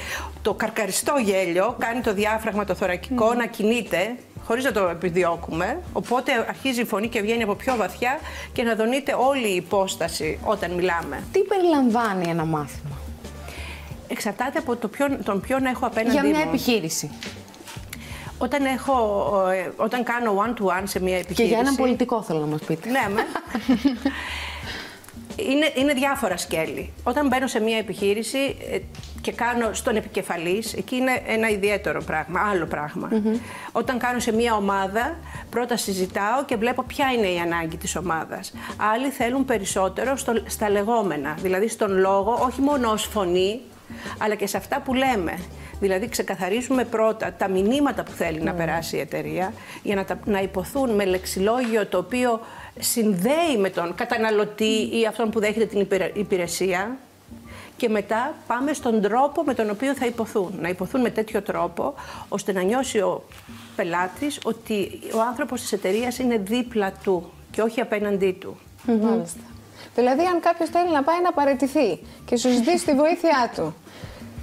το 0.42 0.54
καρκαριστό 0.54 1.14
γέλιο 1.24 1.76
κάνει 1.78 2.00
το 2.00 2.14
διάφραγμα 2.14 2.64
το 2.64 2.74
θωρακικό 2.74 3.34
να 3.34 3.46
κινείται 3.46 4.16
χωρίς 4.44 4.64
να 4.64 4.72
το 4.72 4.88
επιδιώκουμε. 4.88 5.80
Οπότε 5.92 6.32
αρχίζει 6.48 6.80
η 6.80 6.84
φωνή 6.84 7.08
και 7.08 7.20
βγαίνει 7.20 7.42
από 7.42 7.54
πιο 7.54 7.76
βαθιά 7.76 8.18
και 8.52 8.62
να 8.62 8.74
δονείται 8.74 9.14
όλη 9.18 9.48
η 9.48 9.54
υπόσταση 9.54 10.38
όταν 10.44 10.70
μιλάμε. 10.70 11.22
Τι 11.32 11.40
περιλαμβάνει 11.40 12.30
ένα 12.30 12.44
μάθημα; 12.44 12.98
Εξαρτάται 14.08 14.58
από 14.58 14.76
το 14.76 14.88
ποιον, 14.88 15.22
τον 15.24 15.40
ποιον 15.40 15.64
έχω 15.64 15.86
απέναντί 15.86 16.12
για 16.12 16.24
μια 16.24 16.38
μου. 16.38 16.48
επιχείρηση 16.48 17.10
Όταν, 18.38 18.64
έχω, 18.64 18.94
ε, 19.52 19.70
όταν 19.76 20.04
κάνω 20.04 20.44
one-to-one 20.46 20.82
σε 20.84 21.00
μια 21.00 21.16
και 21.16 21.20
επιχείρηση... 21.20 21.54
για 21.54 21.58
έναν 21.58 21.74
πολιτικό 21.74 22.22
θέλω 22.22 22.40
να 22.40 22.46
μας 22.46 22.60
πείτε. 22.60 22.90
Ναι, 22.90 23.06
με. 23.14 23.22
είναι, 25.38 25.72
είναι 25.74 25.92
διάφορα 25.92 26.36
σκέλη. 26.36 26.92
Όταν 27.02 27.26
μπαίνω 27.26 27.46
σε 27.46 27.60
μια 27.60 27.78
επιχείρηση 27.78 28.56
ε, 28.72 28.78
και 29.20 29.32
κάνω 29.32 29.72
στον 29.72 29.96
επικεφαλής, 29.96 30.72
εκεί 30.72 30.96
είναι 30.96 31.22
ένα 31.26 31.48
ιδιαίτερο 31.48 32.02
πράγμα, 32.04 32.40
άλλο 32.50 32.66
πράγμα. 32.66 33.08
Όταν 33.72 33.98
κάνω 33.98 34.18
σε 34.18 34.32
μια 34.32 34.54
ομάδα, 34.54 35.18
πρώτα 35.50 35.76
συζητάω 35.76 36.44
και 36.44 36.56
βλέπω 36.56 36.82
ποια 36.82 37.12
είναι 37.16 37.26
η 37.26 37.38
ανάγκη 37.38 37.76
της 37.76 37.96
ομάδας. 37.96 38.52
Άλλοι 38.94 39.08
θέλουν 39.08 39.44
περισσότερο 39.44 40.16
στο, 40.16 40.32
στα 40.46 40.70
λεγόμενα, 40.70 41.36
δηλαδή 41.42 41.68
στον 41.68 41.98
λόγο, 41.98 42.38
όχι 42.42 42.60
μόνο 42.60 42.90
ως 42.90 43.04
φωνή, 43.04 43.60
αλλά 44.18 44.34
και 44.34 44.46
σε 44.46 44.56
αυτά 44.56 44.80
που 44.80 44.94
λέμε. 44.94 45.38
Δηλαδή 45.80 46.08
ξεκαθαρίζουμε 46.08 46.84
πρώτα 46.84 47.32
τα 47.32 47.48
μηνύματα 47.48 48.02
που 48.02 48.10
θέλει 48.10 48.40
να 48.40 48.52
περάσει 48.52 48.96
η 48.96 49.00
εταιρεία 49.00 49.52
για 49.82 49.94
να, 49.94 50.04
τα, 50.04 50.18
να 50.24 50.40
υποθούν 50.40 50.90
με 50.90 51.04
λεξιλόγιο 51.04 51.86
το 51.86 51.98
οποίο 51.98 52.40
συνδέει 52.78 53.56
με 53.58 53.70
τον 53.70 53.94
καταναλωτή 53.94 54.98
ή 55.00 55.06
αυτόν 55.08 55.30
που 55.30 55.40
δέχεται 55.40 55.66
την 55.66 55.80
υπηρε- 55.80 56.16
υπηρεσία 56.16 56.96
και 57.76 57.88
μετά 57.88 58.34
πάμε 58.46 58.72
στον 58.72 59.00
τρόπο 59.02 59.42
με 59.42 59.54
τον 59.54 59.70
οποίο 59.70 59.94
θα 59.94 60.06
υποθούν. 60.06 60.54
Να 60.60 60.68
υποθούν 60.68 61.00
με 61.00 61.10
τέτοιο 61.10 61.42
τρόπο 61.42 61.94
ώστε 62.28 62.52
να 62.52 62.62
νιώσει 62.62 62.98
ο 62.98 63.24
πελάτης 63.76 64.38
ότι 64.44 65.00
ο 65.14 65.20
άνθρωπος 65.20 65.60
της 65.60 65.72
εταιρείας 65.72 66.18
είναι 66.18 66.36
δίπλα 66.38 66.92
του 67.02 67.30
και 67.50 67.62
όχι 67.62 67.80
απέναντί 67.80 68.32
του. 68.32 68.56
Μάλιστα. 68.86 69.40
Δηλαδή, 69.94 70.24
αν 70.24 70.40
κάποιος 70.40 70.68
θέλει 70.68 70.90
να 70.92 71.02
πάει 71.02 71.20
να 71.22 71.32
παραιτηθεί 71.32 71.98
και 72.24 72.36
σου 72.36 72.48
ζητήσει 72.50 72.84
τη 72.84 72.94
βοήθειά 72.94 73.50
του 73.54 73.74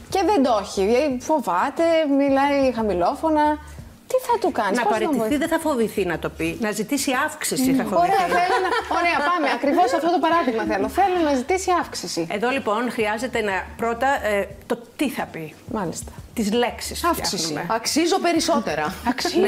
και 0.10 0.22
δεν 0.26 0.44
το 0.44 0.58
έχει, 0.62 0.86
δηλαδή 0.86 1.18
φοβάται, 1.22 1.84
μιλάει 2.18 2.72
χαμηλόφωνα, 2.72 3.58
τι 4.16 4.22
τι 4.22 4.32
θα 4.32 4.38
του 4.40 4.52
κάνεις, 4.52 4.78
να 4.80 4.86
παραιτηθεί 4.86 5.38
δεν 5.38 5.48
θα 5.48 5.60
φοβηθεί 5.60 6.06
να 6.06 6.20
το 6.20 6.30
πει. 6.30 6.58
Να 6.62 6.72
ζητήσει 6.72 7.12
αύξηση 7.26 7.74
θα 7.74 7.84
φοβηθεί. 7.84 7.96
Ωραία, 8.12 8.26
θέλω 8.38 8.58
να... 8.66 8.98
Ωραία, 9.00 9.18
πάμε. 9.30 9.48
Ακριβώς 9.56 9.94
αυτό 9.94 10.10
το 10.12 10.20
παράδειγμα 10.20 10.64
θέλω. 10.64 10.88
Θέλω 10.90 11.18
να 11.30 11.34
ζητήσει 11.36 11.70
αύξηση. 11.80 12.28
Εδώ 12.32 12.50
λοιπόν 12.50 12.92
χρειάζεται 12.92 13.42
να 13.42 13.66
πρώτα 13.78 14.08
ε, 14.26 14.48
το 14.66 14.78
τι 14.96 15.10
θα 15.10 15.24
πει. 15.26 15.54
Μάλιστα. 15.72 16.12
Τις 16.34 16.52
λέξεις. 16.54 17.04
Αύξηση. 17.04 17.66
Αξίζω 17.68 18.20
περισσότερα. 18.20 18.94
Αξίζω! 19.12 19.42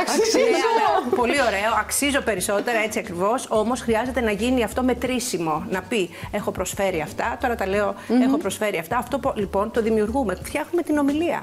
Αξίζει. 0.00 0.38
Ναι, 0.38 1.16
πολύ 1.16 1.40
ωραίο. 1.46 1.72
Αξίζω 1.80 2.20
περισσότερα, 2.20 2.78
έτσι 2.78 2.98
ακριβώς. 2.98 3.46
Όμως 3.48 3.80
χρειάζεται 3.80 4.20
να 4.20 4.30
γίνει 4.30 4.62
αυτό 4.64 4.82
μετρήσιμο. 4.82 5.64
Να 5.70 5.82
πει: 5.82 6.10
Έχω 6.30 6.50
προσφέρει 6.50 7.00
αυτά. 7.00 7.38
Τώρα 7.40 7.54
τα 7.54 7.66
λέω: 7.66 7.94
Έχω 8.22 8.36
προσφέρει 8.36 8.78
αυτά. 8.78 8.96
Αυτό 8.96 9.18
πο- 9.18 9.32
λοιπόν 9.36 9.70
το 9.70 9.82
δημιουργούμε. 9.82 10.38
Φτιάχνουμε 10.42 10.82
την 10.82 10.98
ομιλία. 10.98 11.42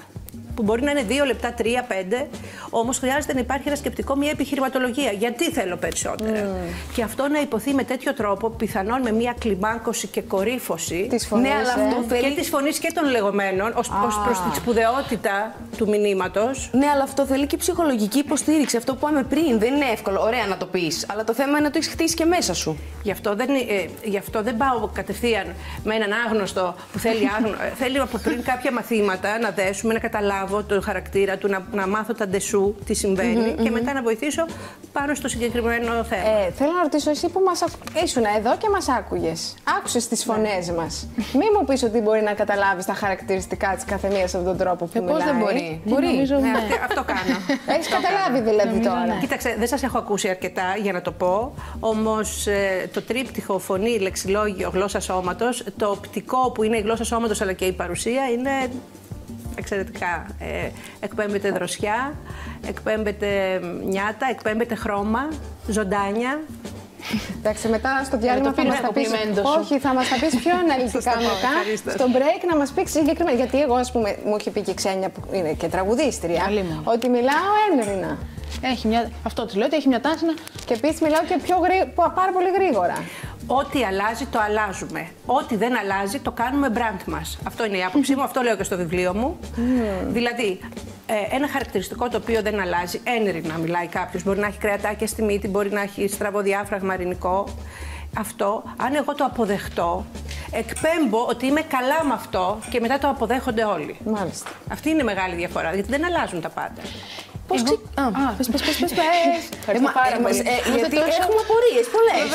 Που 0.56 0.63
μπορεί 0.63 0.82
να 0.82 0.92
είναι 0.92 1.04
δύο 1.04 1.25
λεπτά, 1.25 1.54
τρία, 1.54 1.84
πέντε. 1.84 2.27
Όμως 2.70 2.98
χρειάζεται 3.00 3.34
να 3.34 3.39
υπάρχει 3.39 3.68
ένα 3.68 3.75
σκεπτικό, 3.75 4.15
μια 4.15 4.30
επιχειρηματολογία. 4.30 5.12
Γιατί 5.12 5.51
θέλω 5.51 5.75
περισσότερα. 5.75 6.50
Και 6.94 7.04
αυτό 7.04 7.27
να 7.27 7.39
υποθεί 7.39 7.74
με 7.74 7.84
τέτοιο 7.84 8.13
τρόπο, 8.13 8.50
πιθανόν 8.50 9.01
με 9.01 9.12
μια 9.12 9.36
κλιμάκωση 9.39 10.08
και 10.08 10.22
κορύφωση. 10.22 11.08
Τη 11.10 11.25
φωνή. 11.25 11.42
Ναι, 11.42 11.54
αλλά 11.54 11.74
αυτό 11.74 12.15
Και 12.15 12.42
τη 12.42 12.50
φωνή 12.50 12.70
και 12.70 12.92
των 12.94 13.10
λεγόμενων, 13.10 13.74
ως 13.75 13.89
προς 14.24 14.42
τη 14.50 14.56
σπουδαιότητα 14.56 15.56
του 15.77 15.88
μηνύματος. 15.89 16.70
Ναι, 16.72 16.88
αλλά 16.88 17.04
αυτό 17.04 17.25
θέλει 17.25 17.48
και 17.48 17.58
ψυχολογική 17.58 18.20
υποστήριξη. 18.20 18.77
Αυτό 18.77 18.96
που 18.96 19.08
είπαμε 19.08 19.24
πριν 19.24 19.60
δεν 19.60 19.75
είναι 19.75 19.86
εύκολο. 19.92 20.22
Ωραία 20.22 20.46
να 20.46 20.58
το 20.58 20.65
πεις. 20.65 21.06
Αλλά 21.12 21.24
το 21.24 21.34
θέμα 21.34 21.51
είναι 21.51 21.60
να 21.60 21.72
το 21.72 21.77
έχεις 21.77 21.89
χτίσει 21.89 22.15
και 22.15 22.25
μέσα 22.25 22.54
σου. 22.54 22.77
Γι' 23.04 23.12
αυτό, 23.12 23.36
δεν, 23.36 23.50
ε, 23.50 23.89
γι' 24.04 24.18
αυτό 24.18 24.44
δεν 24.44 24.58
πάω 24.58 24.89
κατευθείαν 24.94 25.46
με 25.84 25.96
έναν 25.96 26.10
άγνωστο 26.25 26.75
που 26.92 27.00
θέλει 27.00 27.30
άγνω... 27.38 27.48
ε, 27.48 27.74
θέλει 27.82 28.00
από 28.00 28.18
πριν 28.18 28.44
κάποια 28.44 28.72
μαθήματα 28.72 29.39
να 29.39 29.50
δέσουμε, 29.50 29.94
να 29.94 30.00
καταλάβω 30.25 30.63
τον 30.63 30.82
χαρακτήρα 30.82 31.38
του, 31.38 31.48
να, 31.48 31.65
να 31.72 31.88
μάθω 31.88 32.13
τα 32.13 32.27
ντεσού, 32.27 32.75
τι 32.86 32.94
συμβαινει 32.94 33.55
και 33.63 33.70
μετά 33.72 33.94
να 33.94 34.01
βοηθήσω 34.01 34.46
πάνω 34.91 35.13
στο 35.15 35.27
συγκεκριμένο 35.27 36.03
θέμα. 36.03 36.22
Ε, 36.46 36.51
θέλω 36.51 36.72
να 36.72 36.82
ρωτήσω 36.82 37.10
εσύ 37.10 37.29
που 37.29 37.41
μας 37.46 37.62
ακου... 37.62 38.03
ήσουν 38.03 38.24
εδώ 38.38 38.58
και 38.58 38.70
μας 38.72 38.89
άκουγες. 38.89 39.53
Άκουσες 39.77 40.08
τις 40.08 40.24
φωνές 40.24 40.72
μας. 40.72 41.08
Μη 41.15 41.46
μου 41.60 41.65
πεις 41.65 41.84
ότι 41.84 42.00
μπορεί 42.00 42.22
να 42.22 42.34
καταλάβεις 42.34 42.86
τα 42.86 42.94
χαρακτηριστικά 42.94 43.72
της 43.75 43.84
καθεμίας 43.86 44.36
από 44.36 44.44
τον 44.44 44.58
τρόπο 44.58 44.86
που 44.86 44.91
Ε, 44.98 45.00
πώς 45.00 45.10
μιλάει. 45.12 45.27
δεν 45.27 45.38
μπορεί. 45.38 45.82
Μπορεί. 45.86 46.05
Νομίζω, 46.05 46.36
Ναι, 46.36 46.41
ναι. 46.41 46.58
αυτό, 46.58 46.75
αυτό 46.89 47.03
κάνω. 47.13 47.38
Έχεις 47.75 47.88
καταλάβει 47.88 48.50
δηλαδή 48.50 48.67
Νομίζω, 48.70 48.89
τώρα. 48.89 49.05
ναι. 49.05 49.17
Κοίταξε, 49.20 49.55
δεν 49.60 49.67
σας 49.67 49.84
έχω 49.84 49.98
ακούσει 49.98 50.29
αρκετά 50.29 50.75
για 50.82 50.91
να 50.91 51.01
το 51.01 51.12
πω, 51.12 51.53
όμως 51.79 52.48
ε, 52.48 52.89
το 52.94 53.01
τρίπτυχο 53.01 53.60
φωνή, 53.60 54.00
λεξιλόγιο, 54.00 54.70
γλώσσα 54.74 55.00
σώματος, 55.00 55.63
το 55.77 55.88
οπτικό 55.89 56.51
που 56.51 56.63
είναι 56.63 56.77
η 56.77 56.82
γλώσσα 56.82 57.03
σώματος 57.03 57.41
αλλά 57.41 57.53
και 57.53 57.65
η 57.65 57.72
παρουσία 57.72 58.24
είναι 58.34 58.50
εξαιρετικά. 59.55 60.25
Ε, 60.39 60.69
εκπέμπεται 61.00 61.51
δροσιά, 61.51 62.13
εκπέμπεται 62.67 63.59
νιάτα, 63.85 64.27
εκπέμπεται 64.29 64.75
χρώμα, 64.75 65.27
ζωντάνια. 65.67 66.39
Εντάξει, 67.38 67.67
μετά 67.67 68.03
στο 68.03 68.17
διάλειμμα 68.17 68.50
το 68.50 68.55
θα 68.55 68.62
πήρε 68.62 68.67
μας 68.74 68.81
τα 68.81 68.88
το 68.88 68.93
πεις... 68.93 69.07
κομπλιμέντο 69.09 69.41
σου. 69.50 69.59
Όχι, 69.59 69.79
θα 69.79 69.93
μας 69.93 70.09
τα 70.09 70.15
πεις 70.19 70.35
πιο 70.35 70.51
αναλυτικά 70.63 70.91
Σωστά, 71.01 71.15
μετά. 71.15 71.50
ευχαρίστως. 71.51 71.93
Στο 71.93 72.05
break 72.15 72.41
να 72.51 72.57
μας 72.57 72.69
πεις 72.71 72.91
συγκεκριμένα. 72.91 73.38
Γιατί 73.38 73.62
εγώ, 73.62 73.75
ας 73.75 73.91
πούμε, 73.91 74.17
μου 74.25 74.35
έχει 74.39 74.50
πει 74.50 74.62
και 74.62 74.71
η 74.71 74.74
Ξένια 74.74 75.09
που 75.09 75.21
είναι 75.31 75.53
και 75.53 75.67
τραγουδίστρια, 75.67 76.41
Καλή 76.45 76.62
μου. 76.62 76.81
ότι 76.83 77.09
μιλάω 77.09 77.50
ένρινα. 77.71 78.17
Έχει 78.62 78.88
μια... 78.88 79.09
Αυτό 79.24 79.45
της 79.45 79.55
λέω 79.55 79.65
ότι 79.65 79.75
έχει 79.75 79.88
μια 79.88 80.01
τάση 80.01 80.25
να. 80.25 80.33
Και 80.65 80.74
επίσης 80.74 81.00
μιλάω 81.01 81.21
και 81.29 81.38
πιο 81.43 81.57
γρή... 81.57 81.93
πάρα 81.95 82.31
πολύ 82.33 82.50
γρήγορα. 82.57 82.95
Ό,τι 83.48 83.84
αλλάζει, 83.84 84.25
το 84.25 84.40
αλλάζουμε. 84.40 85.08
Ό,τι 85.25 85.56
δεν 85.56 85.78
αλλάζει, 85.78 86.20
το 86.20 86.32
κάνουμε 86.32 86.72
brand 86.75 87.04
μας. 87.06 87.38
Αυτό 87.44 87.66
είναι 87.66 87.78
η 87.78 87.84
άποψή 87.84 88.16
μου, 88.16 88.24
αυτό 88.24 88.42
λέω 88.42 88.56
και 88.56 88.64
στο 88.64 88.78
βιβλίο 88.78 89.14
μου. 89.14 89.40
Δηλαδή, 90.08 90.60
ε, 91.06 91.36
ένα 91.36 91.48
χαρακτηριστικό 91.48 92.10
το 92.10 92.18
οποίο 92.18 92.42
δεν 92.42 92.60
αλλάζει, 92.60 93.02
ένρινα 93.04 93.58
μιλάει 93.58 93.88
κάποιος. 93.88 94.24
Μπορεί 94.24 94.40
να 94.40 94.48
έχει 94.48 94.58
κρεατάκια 94.58 95.08
στη 95.08 95.24
μύτη, 95.24 95.48
μπορεί 95.48 95.72
να 95.72 95.82
έχει 95.82 96.08
στραβό 96.08 96.42
διάφραγμα 96.42 96.94
αρνητικό. 96.94 97.48
Αυτό, 98.18 98.64
αν 98.78 98.96
εγώ 98.96 99.16
το 99.16 99.24
αποδεχτώ, 99.24 100.06
εκπέμπω 100.52 101.25
ότι 101.30 101.46
είμαι 101.46 101.62
καλά 101.62 102.04
με 102.04 102.14
αυτό 102.14 102.60
και 102.70 102.80
μετά 102.80 102.98
το 102.98 103.10
αποδέχονται 103.10 103.64
όλοι. 103.64 103.98
Μάλιστα. 104.06 104.50
Αυτή 104.72 104.90
είναι 104.90 105.02
η 105.02 105.06
μεγάλη 105.06 105.36
διαφορά, 105.36 105.74
γιατί 105.74 105.90
δεν 105.90 106.06
αλλάζουν 106.06 106.42
τα 106.42 106.50
πάντα. 106.50 106.82
Πώς 107.48 107.64
ξε... 107.64 107.74
Α, 108.02 108.04
πες, 108.38 108.48
πες, 108.52 108.62
πες, 108.66 108.75
πες, 108.80 108.92
πες. 108.98 109.75
Ε, 109.75 109.80
μα- 109.80 109.92
πάρα 109.92 110.16
ε, 110.18 110.20
μας- 110.25 110.38
πολύ. 110.38 110.50
ε, 110.74 110.78
Γιατί 110.80 110.98
έχουμε 111.22 111.40
απορίες 111.46 111.86
πολλές. 111.96 112.25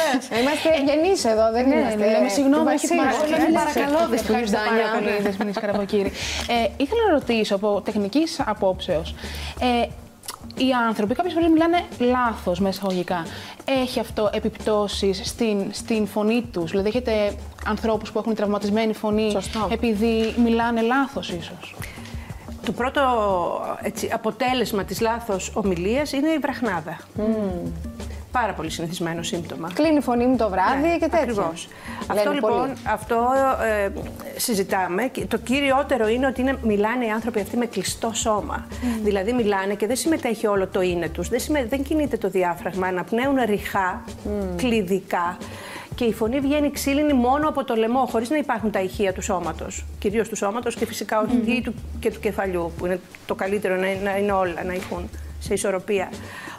Είμαστε 0.40 0.68
γενεί 0.88 1.12
εδώ, 1.32 1.46
δεν 1.56 1.64
Ναι, 1.68 1.74
είμαστε. 1.76 2.04
λέμε 2.12 2.28
συγγνώμη, 2.36 2.64
του 2.64 2.70
έχει 2.76 2.86
Βασίλη. 2.86 3.00
πάρα 3.00 3.16
πολύ. 3.20 3.32
Βασίλη, 3.32 3.52
παρακαλώ, 3.60 4.00
Δεσποινής 4.12 4.50
Δάνια. 4.56 4.86
Δεσποινής 5.26 5.56
Καραποκύρη. 5.62 6.10
Ε, 6.54 6.56
ήθελα 6.84 7.02
να 7.08 7.12
ρωτήσω 7.18 7.54
από 7.54 7.68
τεχνικής 7.84 8.30
απόψεως. 8.52 9.08
Ε, 9.60 9.86
οι 10.64 10.70
άνθρωποι 10.88 11.14
κάποιες 11.14 11.34
φορές 11.34 11.48
μιλάνε 11.50 11.78
λάθος 11.98 12.60
με 12.60 12.68
εισαγωγικά. 12.68 13.26
Έχει 13.82 14.00
αυτό 14.00 14.30
επιπτώσεις 14.32 15.20
στην, 15.24 15.56
στην 15.72 16.06
φωνή 16.06 16.42
τους; 16.52 16.70
Δηλαδή 16.70 16.88
έχετε 16.88 17.34
ανθρώπους 17.66 18.12
που 18.12 18.18
έχουν 18.18 18.34
τραυματισμένη 18.34 18.94
φωνή 18.94 19.30
Σωστό. 19.30 19.68
επειδή 19.72 20.34
μιλάνε 20.44 20.80
λάθος 20.80 21.28
ίσως; 21.30 21.74
Το 22.64 22.72
πρώτο 22.72 23.00
έτσι, 23.82 24.10
αποτέλεσμα 24.12 24.84
της 24.84 25.00
λάθος 25.00 25.50
ομιλίας 25.54 26.12
είναι 26.12 26.28
η 26.28 26.38
βραχνάδα. 26.38 26.98
Πάρα 28.32 28.52
πολύ 28.52 28.70
συνηθισμένο 28.70 29.22
σύμπτωμα. 29.22 29.70
Κλείνει 29.74 29.96
η 29.96 30.00
φωνή 30.00 30.26
μου 30.26 30.36
το 30.36 30.48
βράδυ 30.48 30.88
και 30.92 30.98
τέτοια. 30.98 31.18
Ακριβώς. 31.18 31.68
Λένε 32.08 32.20
Αυτό 32.20 32.32
λοιπόν, 32.32 32.50
πολλοί. 32.58 32.72
αυτό 32.86 33.28
ε, 33.84 33.90
συζητάμε 34.36 35.02
και 35.02 35.26
το 35.26 35.38
κυριότερο 35.38 36.08
είναι 36.08 36.26
ότι 36.26 36.40
είναι, 36.40 36.58
μιλάνε 36.62 37.06
οι 37.06 37.10
άνθρωποι 37.10 37.40
αυτοί 37.40 37.56
με 37.56 37.66
κλειστό 37.66 38.10
σώμα. 38.14 38.66
Δηλαδή 39.02 39.32
μιλάνε 39.32 39.74
και 39.74 39.86
δεν 39.86 39.96
συμμετέχει 39.96 40.46
όλο 40.46 40.66
το 40.66 40.80
είναι 40.80 41.08
τους, 41.08 41.28
δεν, 41.28 41.40
συμμε- 41.40 41.68
δεν 41.68 41.82
κινείται 41.82 42.16
το 42.16 42.28
διάφραγμα, 42.28 42.86
αναπνέουν 42.86 43.36
ριχά, 43.46 44.02
κλειδικά 44.56 45.36
και 46.00 46.06
η 46.06 46.12
φωνή 46.12 46.40
βγαίνει 46.40 46.70
ξύλινη 46.70 47.12
μόνο 47.12 47.48
από 47.48 47.64
το 47.64 47.74
λαιμό, 47.74 48.06
χωρίς 48.06 48.30
να 48.30 48.36
υπάρχουν 48.36 48.70
τα 48.70 48.80
ηχεία 48.80 49.12
του 49.12 49.22
σώματος. 49.22 49.84
Κυρίως 49.98 50.28
του 50.28 50.36
σώματος 50.36 50.74
και 50.74 50.86
φυσικά 50.86 51.20
όχι 51.20 51.62
του, 51.62 51.74
και 52.00 52.10
του 52.10 52.20
κεφαλιού, 52.20 52.72
που 52.78 52.86
είναι 52.86 53.00
το 53.26 53.34
καλύτερο 53.34 53.76
να, 53.76 53.94
να 54.02 54.16
είναι 54.16 54.32
όλα, 54.32 54.64
να 54.64 54.72
έχουν 54.72 55.08
σε 55.38 55.54
ισορροπία. 55.54 56.08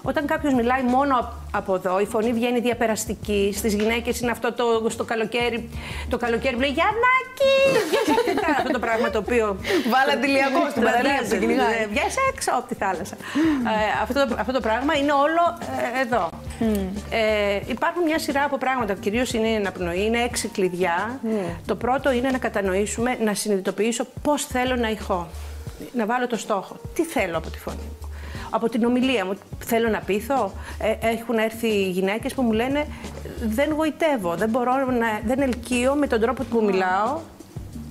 Όταν 0.04 0.26
κάποιος 0.26 0.54
μιλάει 0.54 0.84
μόνο 0.84 1.18
απ- 1.20 1.34
από 1.52 1.76
εδώ, 1.76 2.00
η 2.00 2.06
φωνή 2.06 2.34
βγαίνει 2.34 2.60
διαπεραστική. 2.60 3.54
Στις 3.56 3.74
γυναίκες 3.74 4.20
είναι 4.20 4.32
αυτό 4.32 4.54
το, 4.54 4.90
στο 4.90 5.04
καλοκαίρι. 5.04 5.70
Το 6.10 6.18
καλοκαίρι 6.18 6.54
που 6.56 6.62
λέει 6.62 6.70
Γιαννάκη! 6.70 7.54
Βγες 7.90 8.10
από 8.10 8.24
τη 8.24 8.34
θάλασσα. 8.34 8.58
αυτό 8.58 8.72
το 8.72 8.80
πράγμα 8.80 9.10
το 9.10 9.18
οποίο. 9.18 9.58
Βάλε 9.90 10.12
αντιλιακό 10.12 10.70
στην 10.70 10.82
παραλία, 10.84 11.10
Φαντάζεσαι, 11.12 11.34
σε 11.34 11.40
κυνηγάει. 11.40 11.68
ναι, 11.80 11.86
Βγες 11.90 12.16
έξω 12.34 12.52
από 12.58 12.68
τη 12.68 12.76
θάλασσα. 12.76 13.16
Ε, 13.16 14.02
αυτό, 14.04 14.28
το, 14.28 14.36
αυτό 14.40 14.52
το 14.52 14.60
πράγμα 14.60 14.94
είναι 14.96 15.12
όλο 15.12 15.44
ε, 15.98 16.02
εδώ. 16.02 16.30
Ε, 17.10 17.60
υπάρχουν 17.68 18.04
μια 18.04 18.20
σειρά 18.20 18.44
από 18.44 18.58
πράγματα. 18.58 18.94
Κυρίως 18.94 19.34
είναι 19.34 19.48
η 19.48 19.56
αναπνοή, 19.56 20.06
είναι 20.06 20.22
έξι 20.24 20.48
κλειδιά. 20.48 21.20
Το 21.66 21.76
πρώτο 21.76 22.12
είναι 22.12 22.30
να 22.30 22.38
κατανοήσουμε, 22.38 23.18
να 23.24 23.34
συνειδητοποιήσω 23.34 24.06
πώς 24.22 24.46
θέλω 24.46 24.76
να 24.76 24.90
ηχώ. 24.90 25.28
Να 25.94 26.06
βάλω 26.06 26.28
το 26.28 26.38
στόχο. 26.38 26.76
Τι 26.94 27.04
θέλω 27.04 27.38
από 27.38 27.50
τη 27.50 27.58
φωνή 27.60 27.78
μου. 27.78 28.01
Από 28.54 28.70
την 28.70 28.84
ομιλία 28.86 29.26
μου. 29.26 29.38
Θέλω 29.66 29.90
να 29.90 30.00
πείθω. 30.00 30.52
Ε, 31.02 31.08
έχουν 31.08 31.38
έρθει 31.38 31.90
γυναίκες 31.90 32.34
που 32.34 32.42
μου 32.42 32.52
λένε 32.52 32.86
δεν 33.46 33.72
γοητεύω, 33.74 34.36
δεν 34.36 34.50
μπορώ 34.50 34.74
να, 34.86 35.20
δεν 35.26 35.40
ελκύω 35.42 35.96
με 35.96 36.08
τον 36.08 36.22
τρόπο 36.22 36.44
που 36.44 36.64
μιλάω 36.64 37.18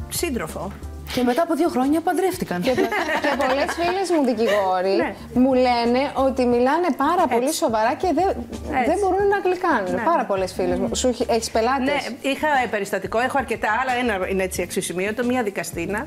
σύντροφο. 0.08 0.70
Και 1.14 1.22
μετά 1.22 1.42
από 1.42 1.54
δύο 1.54 1.68
χρόνια 1.68 2.00
παντρεύτηκαν. 2.00 2.60
Και, 2.62 2.70
και 2.70 3.32
πολλές 3.46 3.70
φίλες 3.78 4.10
μου 4.10 4.24
δικηγόροι 4.24 4.94
Ναι. 4.96 5.14
μου 5.42 5.52
λένε 5.54 6.00
ότι 6.14 6.46
μιλάνε 6.46 6.86
πάρα 6.96 7.26
πολύ 7.26 7.44
Έτσι. 7.44 7.56
σοβαρά 7.56 7.94
και 7.94 8.08
δεν, 8.14 8.24
Έτσι. 8.28 8.90
δεν 8.90 8.98
μπορούν 9.00 9.26
να 9.28 9.38
γλυκάνουν. 9.44 9.94
Ναι. 9.94 10.02
Πάρα 10.02 10.24
πολλές 10.24 10.52
φίλες 10.52 10.78
μου. 10.78 10.94
Σου 10.94 11.08
έχεις 11.28 11.50
πελάτες; 11.50 11.86
Ναι, 11.86 12.30
είχα 12.30 12.48
περιστατικό, 12.70 13.18
έχω 13.18 13.38
αρκετά, 13.38 13.68
αλλά 13.82 13.92
ένα 14.02 14.28
είναι 14.28 14.42
έτσι 14.42 14.62
αξιοσημείωτο. 14.62 15.24
Μία 15.24 15.42
δικαστήνα, 15.42 16.06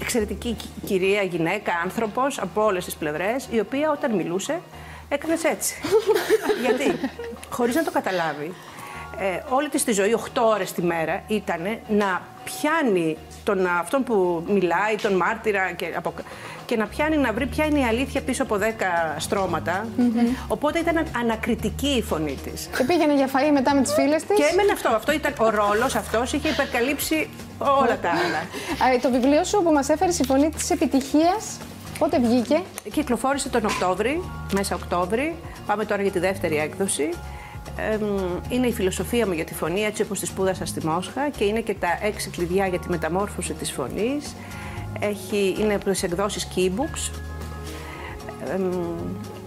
εξαιρετική 0.00 0.52
κι- 0.52 0.68
κυρία, 0.86 1.22
γυναίκα, 1.22 1.72
άνθρωπος 1.84 2.38
από 2.38 2.64
όλες 2.64 2.84
τις 2.84 2.94
πλευρές, 2.96 3.48
η 3.50 3.60
οποία 3.60 3.90
όταν 3.90 4.14
μιλούσε 4.14 4.60
έκανες 5.08 5.44
έτσι. 5.44 5.74
Γιατί, 6.64 6.98
χωρίς 7.50 7.74
να 7.74 7.84
το 7.84 7.90
καταλάβει, 7.90 8.54
ε, 9.18 9.42
όλη 9.48 9.68
της 9.68 9.84
τη 9.84 9.92
ζωή, 9.92 10.12
8 10.34 10.42
ώρες 10.42 10.72
τη 10.72 10.82
μέρα, 10.82 11.22
ήταν 11.26 11.78
να 11.88 12.22
πιάνει 12.44 13.16
τον, 13.44 13.66
αυτόν 13.66 14.02
που 14.04 14.44
μιλάει, 14.48 14.94
τον 15.02 15.12
μάρτυρα 15.16 15.72
και, 15.72 15.92
από, 15.96 16.14
και 16.70 16.76
να 16.76 16.86
πιάνει 16.86 17.16
να 17.16 17.32
βρει 17.32 17.46
ποια 17.46 17.64
είναι 17.64 17.78
η 17.78 17.84
αλήθεια 17.84 18.20
πίσω 18.20 18.42
από 18.42 18.58
10 18.60 18.62
στρωματα 19.18 19.86
Οπότε 20.48 20.78
ήταν 20.78 21.06
ανακριτική 21.20 21.88
η 21.88 22.02
φωνή 22.02 22.38
της. 22.44 22.68
Και 22.76 22.84
πήγαινε 22.84 23.14
για 23.14 23.26
φαΐ 23.26 23.52
μετά 23.52 23.74
με 23.74 23.82
τις 23.82 23.92
φίλες 23.92 24.22
της. 24.24 24.36
Και 24.36 24.44
έμενε 24.52 24.72
αυτό. 24.72 24.88
Αυτό 24.88 25.12
ήταν 25.12 25.32
ο 25.38 25.50
ρόλος 25.50 25.94
αυτός, 25.94 26.32
είχε 26.32 26.48
υπερκαλύψει 26.48 27.28
όλα 27.58 27.98
τα 28.02 28.10
άλλα. 28.10 28.98
Το 29.02 29.10
βιβλίο 29.10 29.44
σου 29.44 29.62
που 29.62 29.72
μας 29.72 29.88
έφερε 29.88 30.12
η 30.20 30.24
φωνή 30.24 30.50
της 30.50 30.70
επιτυχίας, 30.70 31.58
πότε 31.98 32.18
βγήκε; 32.18 32.62
Κυκλοφόρησε 32.92 33.48
τον 33.48 33.64
Οκτώβρη, 33.64 34.22
μέσα 34.54 34.74
Οκτώβρη. 34.74 35.34
Πάμε 35.66 35.84
τώρα 35.84 36.02
για 36.02 36.10
τη 36.10 36.18
δεύτερη 36.18 36.56
έκδοση. 36.56 37.08
Εμ, 37.92 38.02
είναι 38.48 38.66
η 38.66 38.72
φιλοσοφία 38.72 39.26
μου 39.26 39.32
για 39.32 39.44
τη 39.44 39.54
φωνή, 39.54 39.80
έτσι 39.84 40.02
όπως 40.02 40.20
τη 40.20 40.26
σπούδασα 40.26 40.66
στη 40.66 40.86
Μόσχα 40.86 41.28
και 41.36 41.44
είναι 41.44 41.60
και 41.60 41.74
τα 41.74 41.98
έξι 42.02 42.30
κλειδιά 42.30 42.66
για 42.66 42.78
τη 42.78 42.88
μεταμόρφωση 42.88 43.52
της 43.52 43.72
φωνής. 43.72 44.34
Έχει, 45.00 45.56
είναι 45.58 45.74
από 45.74 45.84
τις 45.90 46.02
εκδόσεις 46.02 46.48
Keybooks. 46.56 47.10
Εμ, 48.54 48.70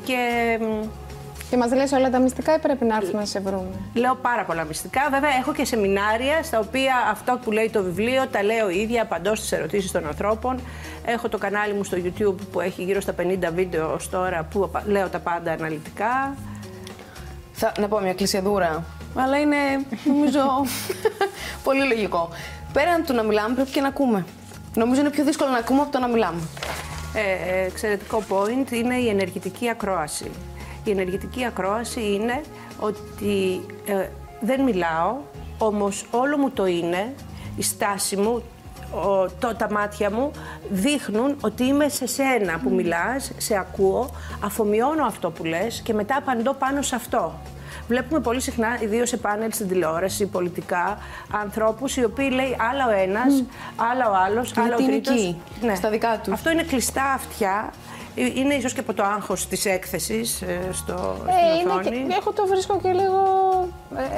και 0.03 0.15
εμ, 0.59 0.87
Και 1.49 1.57
μας 1.57 1.73
λες 1.73 1.91
όλα 1.91 2.09
τα 2.09 2.19
μυστικά 2.19 2.55
ή 2.55 2.59
πρέπει 2.59 2.85
να 2.85 2.95
έρθουμε 2.95 3.19
να 3.19 3.25
σε 3.25 3.39
βρούμε; 3.39 3.69
Λέω 3.93 4.15
πάρα 4.15 4.43
πολλά 4.43 4.63
μυστικά. 4.63 5.01
Βέβαια, 5.11 5.29
έχω 5.39 5.53
και 5.53 5.65
σεμινάρια 5.65 6.43
στα 6.43 6.59
οποία 6.59 6.93
αυτό 7.11 7.39
που 7.43 7.51
λέει 7.51 7.69
το 7.69 7.83
βιβλίο 7.83 8.27
τα 8.27 8.43
λέω 8.43 8.69
ίδια, 8.69 9.01
απαντώ 9.01 9.35
στις 9.35 9.51
ερωτήσεις 9.51 9.91
των 9.91 10.07
ανθρώπων. 10.07 10.59
Έχω 11.05 11.29
το 11.29 11.37
κανάλι 11.37 11.73
μου 11.73 11.83
στο 11.83 11.97
YouTube 12.03 12.35
που 12.51 12.59
έχει 12.59 12.83
γύρω 12.83 13.01
στα 13.01 13.13
50 13.21 13.51
βίντεο 13.53 13.93
ως 13.93 14.09
τώρα 14.09 14.43
που 14.51 14.63
απα- 14.63 14.83
λέω 14.87 15.09
τα 15.09 15.19
πάντα 15.19 15.51
αναλυτικά. 15.51 16.35
Θα, 17.53 17.71
να 17.79 17.87
πω 17.87 17.99
μια 17.99 18.13
κλεισιαδούρα. 18.13 18.83
Αλλά 19.15 19.39
είναι, 19.39 19.55
νομίζω, 20.05 20.39
πολύ 21.63 21.87
λογικό. 21.87 22.29
Πέραν 22.73 23.03
του 23.05 23.13
να 23.13 23.23
μιλάμε, 23.23 23.55
πρέπει 23.55 23.69
και 23.71 23.81
να 23.81 23.87
ακούμε. 23.87 24.25
Νομίζω 24.75 25.01
είναι 25.01 25.09
πιο 25.09 25.23
δύσκολο 25.23 25.49
να 25.49 25.57
ακούμε 25.57 25.81
από 25.81 25.91
το 25.91 25.99
να 25.99 26.07
μιλάμε. 26.07 26.39
Ε, 27.13 27.65
εξαιρετικό 27.65 28.23
point 28.29 28.71
είναι 28.71 28.95
η 28.95 29.09
ενεργητική 29.09 29.69
ακρόαση. 29.69 30.31
Η 30.83 30.91
ενεργητική 30.91 31.45
ακρόαση 31.45 32.01
είναι 32.13 32.41
ότι 32.79 33.65
ε, 33.85 34.07
δεν 34.41 34.61
μιλάω, 34.61 35.15
όμως 35.57 36.05
όλο 36.11 36.37
μου 36.37 36.49
το 36.51 36.65
είναι, 36.65 37.13
η 37.57 37.61
στάση 37.63 38.15
μου, 38.15 38.43
ο- 38.93 39.27
το, 39.39 39.55
τα 39.57 39.71
μάτια 39.71 40.11
μου 40.11 40.31
δείχνουν 40.69 41.35
ότι 41.41 41.63
είμαι 41.63 41.89
σε 41.89 42.07
σένα 42.07 42.59
που 42.63 42.69
μιλάς, 42.69 43.31
σε 43.37 43.55
ακούω, 43.57 44.09
αφομοιώνω 44.43 45.05
αυτό 45.05 45.29
που 45.31 45.43
λες 45.43 45.81
και 45.83 45.93
μετά 45.93 46.15
απαντώ 46.17 46.53
πάνω 46.53 46.81
σε 46.81 46.95
αυτό. 46.95 47.33
Βλέπουμε 47.87 48.19
πολύ 48.19 48.41
συχνά, 48.41 48.77
ιδίως 48.81 49.09
σε 49.09 49.17
πάνελ 49.17 49.51
στην 49.51 49.67
τηλεόραση, 49.67 50.25
πολιτικά, 50.25 50.97
ανθρώπους 51.31 51.97
οι 51.97 52.03
οποίοι 52.03 52.29
λέει 52.33 52.57
άλλα 52.71 52.87
ο 52.87 52.91
ένας, 53.01 53.43
άλλα 53.91 54.09
ο 54.09 54.13
άλλος, 54.25 54.53
άλλα 54.57 54.75
ο 54.75 54.79
Γιατί 54.79 54.83
είναι 54.83 54.91
τρίτος. 54.91 55.13
εκεί, 55.13 55.75
στα 55.75 55.89
δικά 55.89 56.19
τους. 56.23 56.33
Αυτό 56.33 56.49
είναι 56.49 56.63
κλειστά 56.63 57.03
αυτιά. 57.11 57.73
Ε, 58.15 58.25
Είναι 58.39 58.53
ίσως 58.53 58.73
και 58.73 58.79
από 58.79 58.93
το 58.93 59.03
άγχος 59.03 59.47
της 59.47 59.65
έκθεσης 59.65 60.43
στο, 60.71 61.15
Ε, 61.27 61.31
στην 61.31 61.59
είναι 61.61 61.71
οθόνη. 61.71 61.89
και, 62.07 62.17
εγώ 62.21 62.31
το 62.33 62.47
βρίσκω 62.47 62.79
και 62.83 62.91
λίγο 62.91 63.19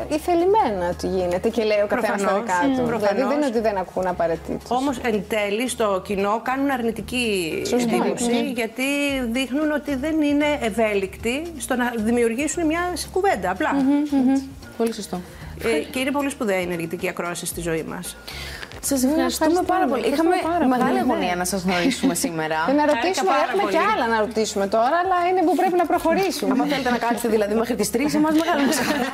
ε, 0.10 0.16
ηθελημένα 0.16 0.90
ότι 0.92 1.08
γίνεται 1.08 1.50
και 1.50 1.64
λέει 1.64 1.82
ο 1.84 1.88
καθένας 1.88 2.22
τα 2.22 2.28
Προφανώς, 2.28 2.44
δικά 2.46 2.60
του. 2.64 2.70
μ, 2.70 2.74
Δηλαδή 2.86 2.90
προφανώς. 3.00 3.28
δεν 3.28 3.38
είναι 3.38 3.46
ότι 3.46 3.60
δεν 3.60 3.78
ακούν 3.78 4.08
απαραίτητο. 4.08 4.76
Όμως 4.76 4.98
εν 4.98 5.24
τέλει 5.28 5.68
στο 5.70 6.02
κοινό 6.06 6.42
κάνουν 6.44 6.70
αρνητική 6.72 7.62
εντύπωση 7.74 8.52
γιατί 8.56 8.84
δείχνουν 9.32 9.72
ότι 9.72 9.96
δεν 9.96 10.22
είναι 10.22 10.46
ευέλικτοι 10.62 11.42
στο 11.58 11.76
να 11.76 11.94
δημιουργήσουν 11.98 12.66
μια 12.66 12.94
κουβέντα. 13.12 13.50
Απλά. 13.52 13.70
Πολύ 14.78 14.94
σωστό. 14.94 15.22
Ε, 15.64 15.80
και 15.80 16.00
είναι 16.00 16.12
πολύ 16.12 16.30
σπουδαία 16.30 16.60
η 16.60 16.64
ενεργητική 16.64 17.10
ακρόαση 17.10 17.46
στη 17.46 17.62
ζωή 17.62 17.84
μας. 17.84 18.18
Σας 18.90 19.04
ευχαριστούμε 19.04 19.26
ευχαριστούμε, 19.34 19.68
πάρα 19.74 19.86
πολύ. 19.92 20.02
ευχαριστούμε 20.06 20.36
Είχαμε 20.36 20.54
πάρα 20.54 20.66
μεγάλη 20.74 20.90
πολύ, 20.90 21.06
ναι. 21.06 21.06
αγωνία 21.08 21.36
να 21.42 21.46
σας 21.52 21.60
γνωρίσουμε 21.66 22.14
σήμερα. 22.26 22.58
Και 22.68 22.76
να 22.80 22.84
Χάρηκα 22.84 22.94
ρωτήσουμε, 23.02 23.30
πάρα 23.36 23.44
έχουμε 23.48 23.64
και 23.74 23.80
πολύ. 23.82 23.90
άλλα 23.92 24.06
να 24.14 24.18
ρωτήσουμε 24.26 24.66
τώρα, 24.76 24.96
αλλά 25.04 25.18
είναι 25.30 25.42
που 25.48 25.54
πρέπει 25.60 25.76
να 25.82 25.86
προχωρήσουμε. 25.92 26.52
Άμα 26.56 26.64
θέλετε 26.72 26.90
να 26.96 27.00
κάτσετε 27.06 27.28
δηλαδή 27.36 27.54
μέχρι 27.62 27.76
τις 27.80 27.90
3, 27.94 28.00
εμάς 28.20 28.34
μεγάλη 28.42 28.62
μας 28.70 28.78
χαρά. 28.86 29.08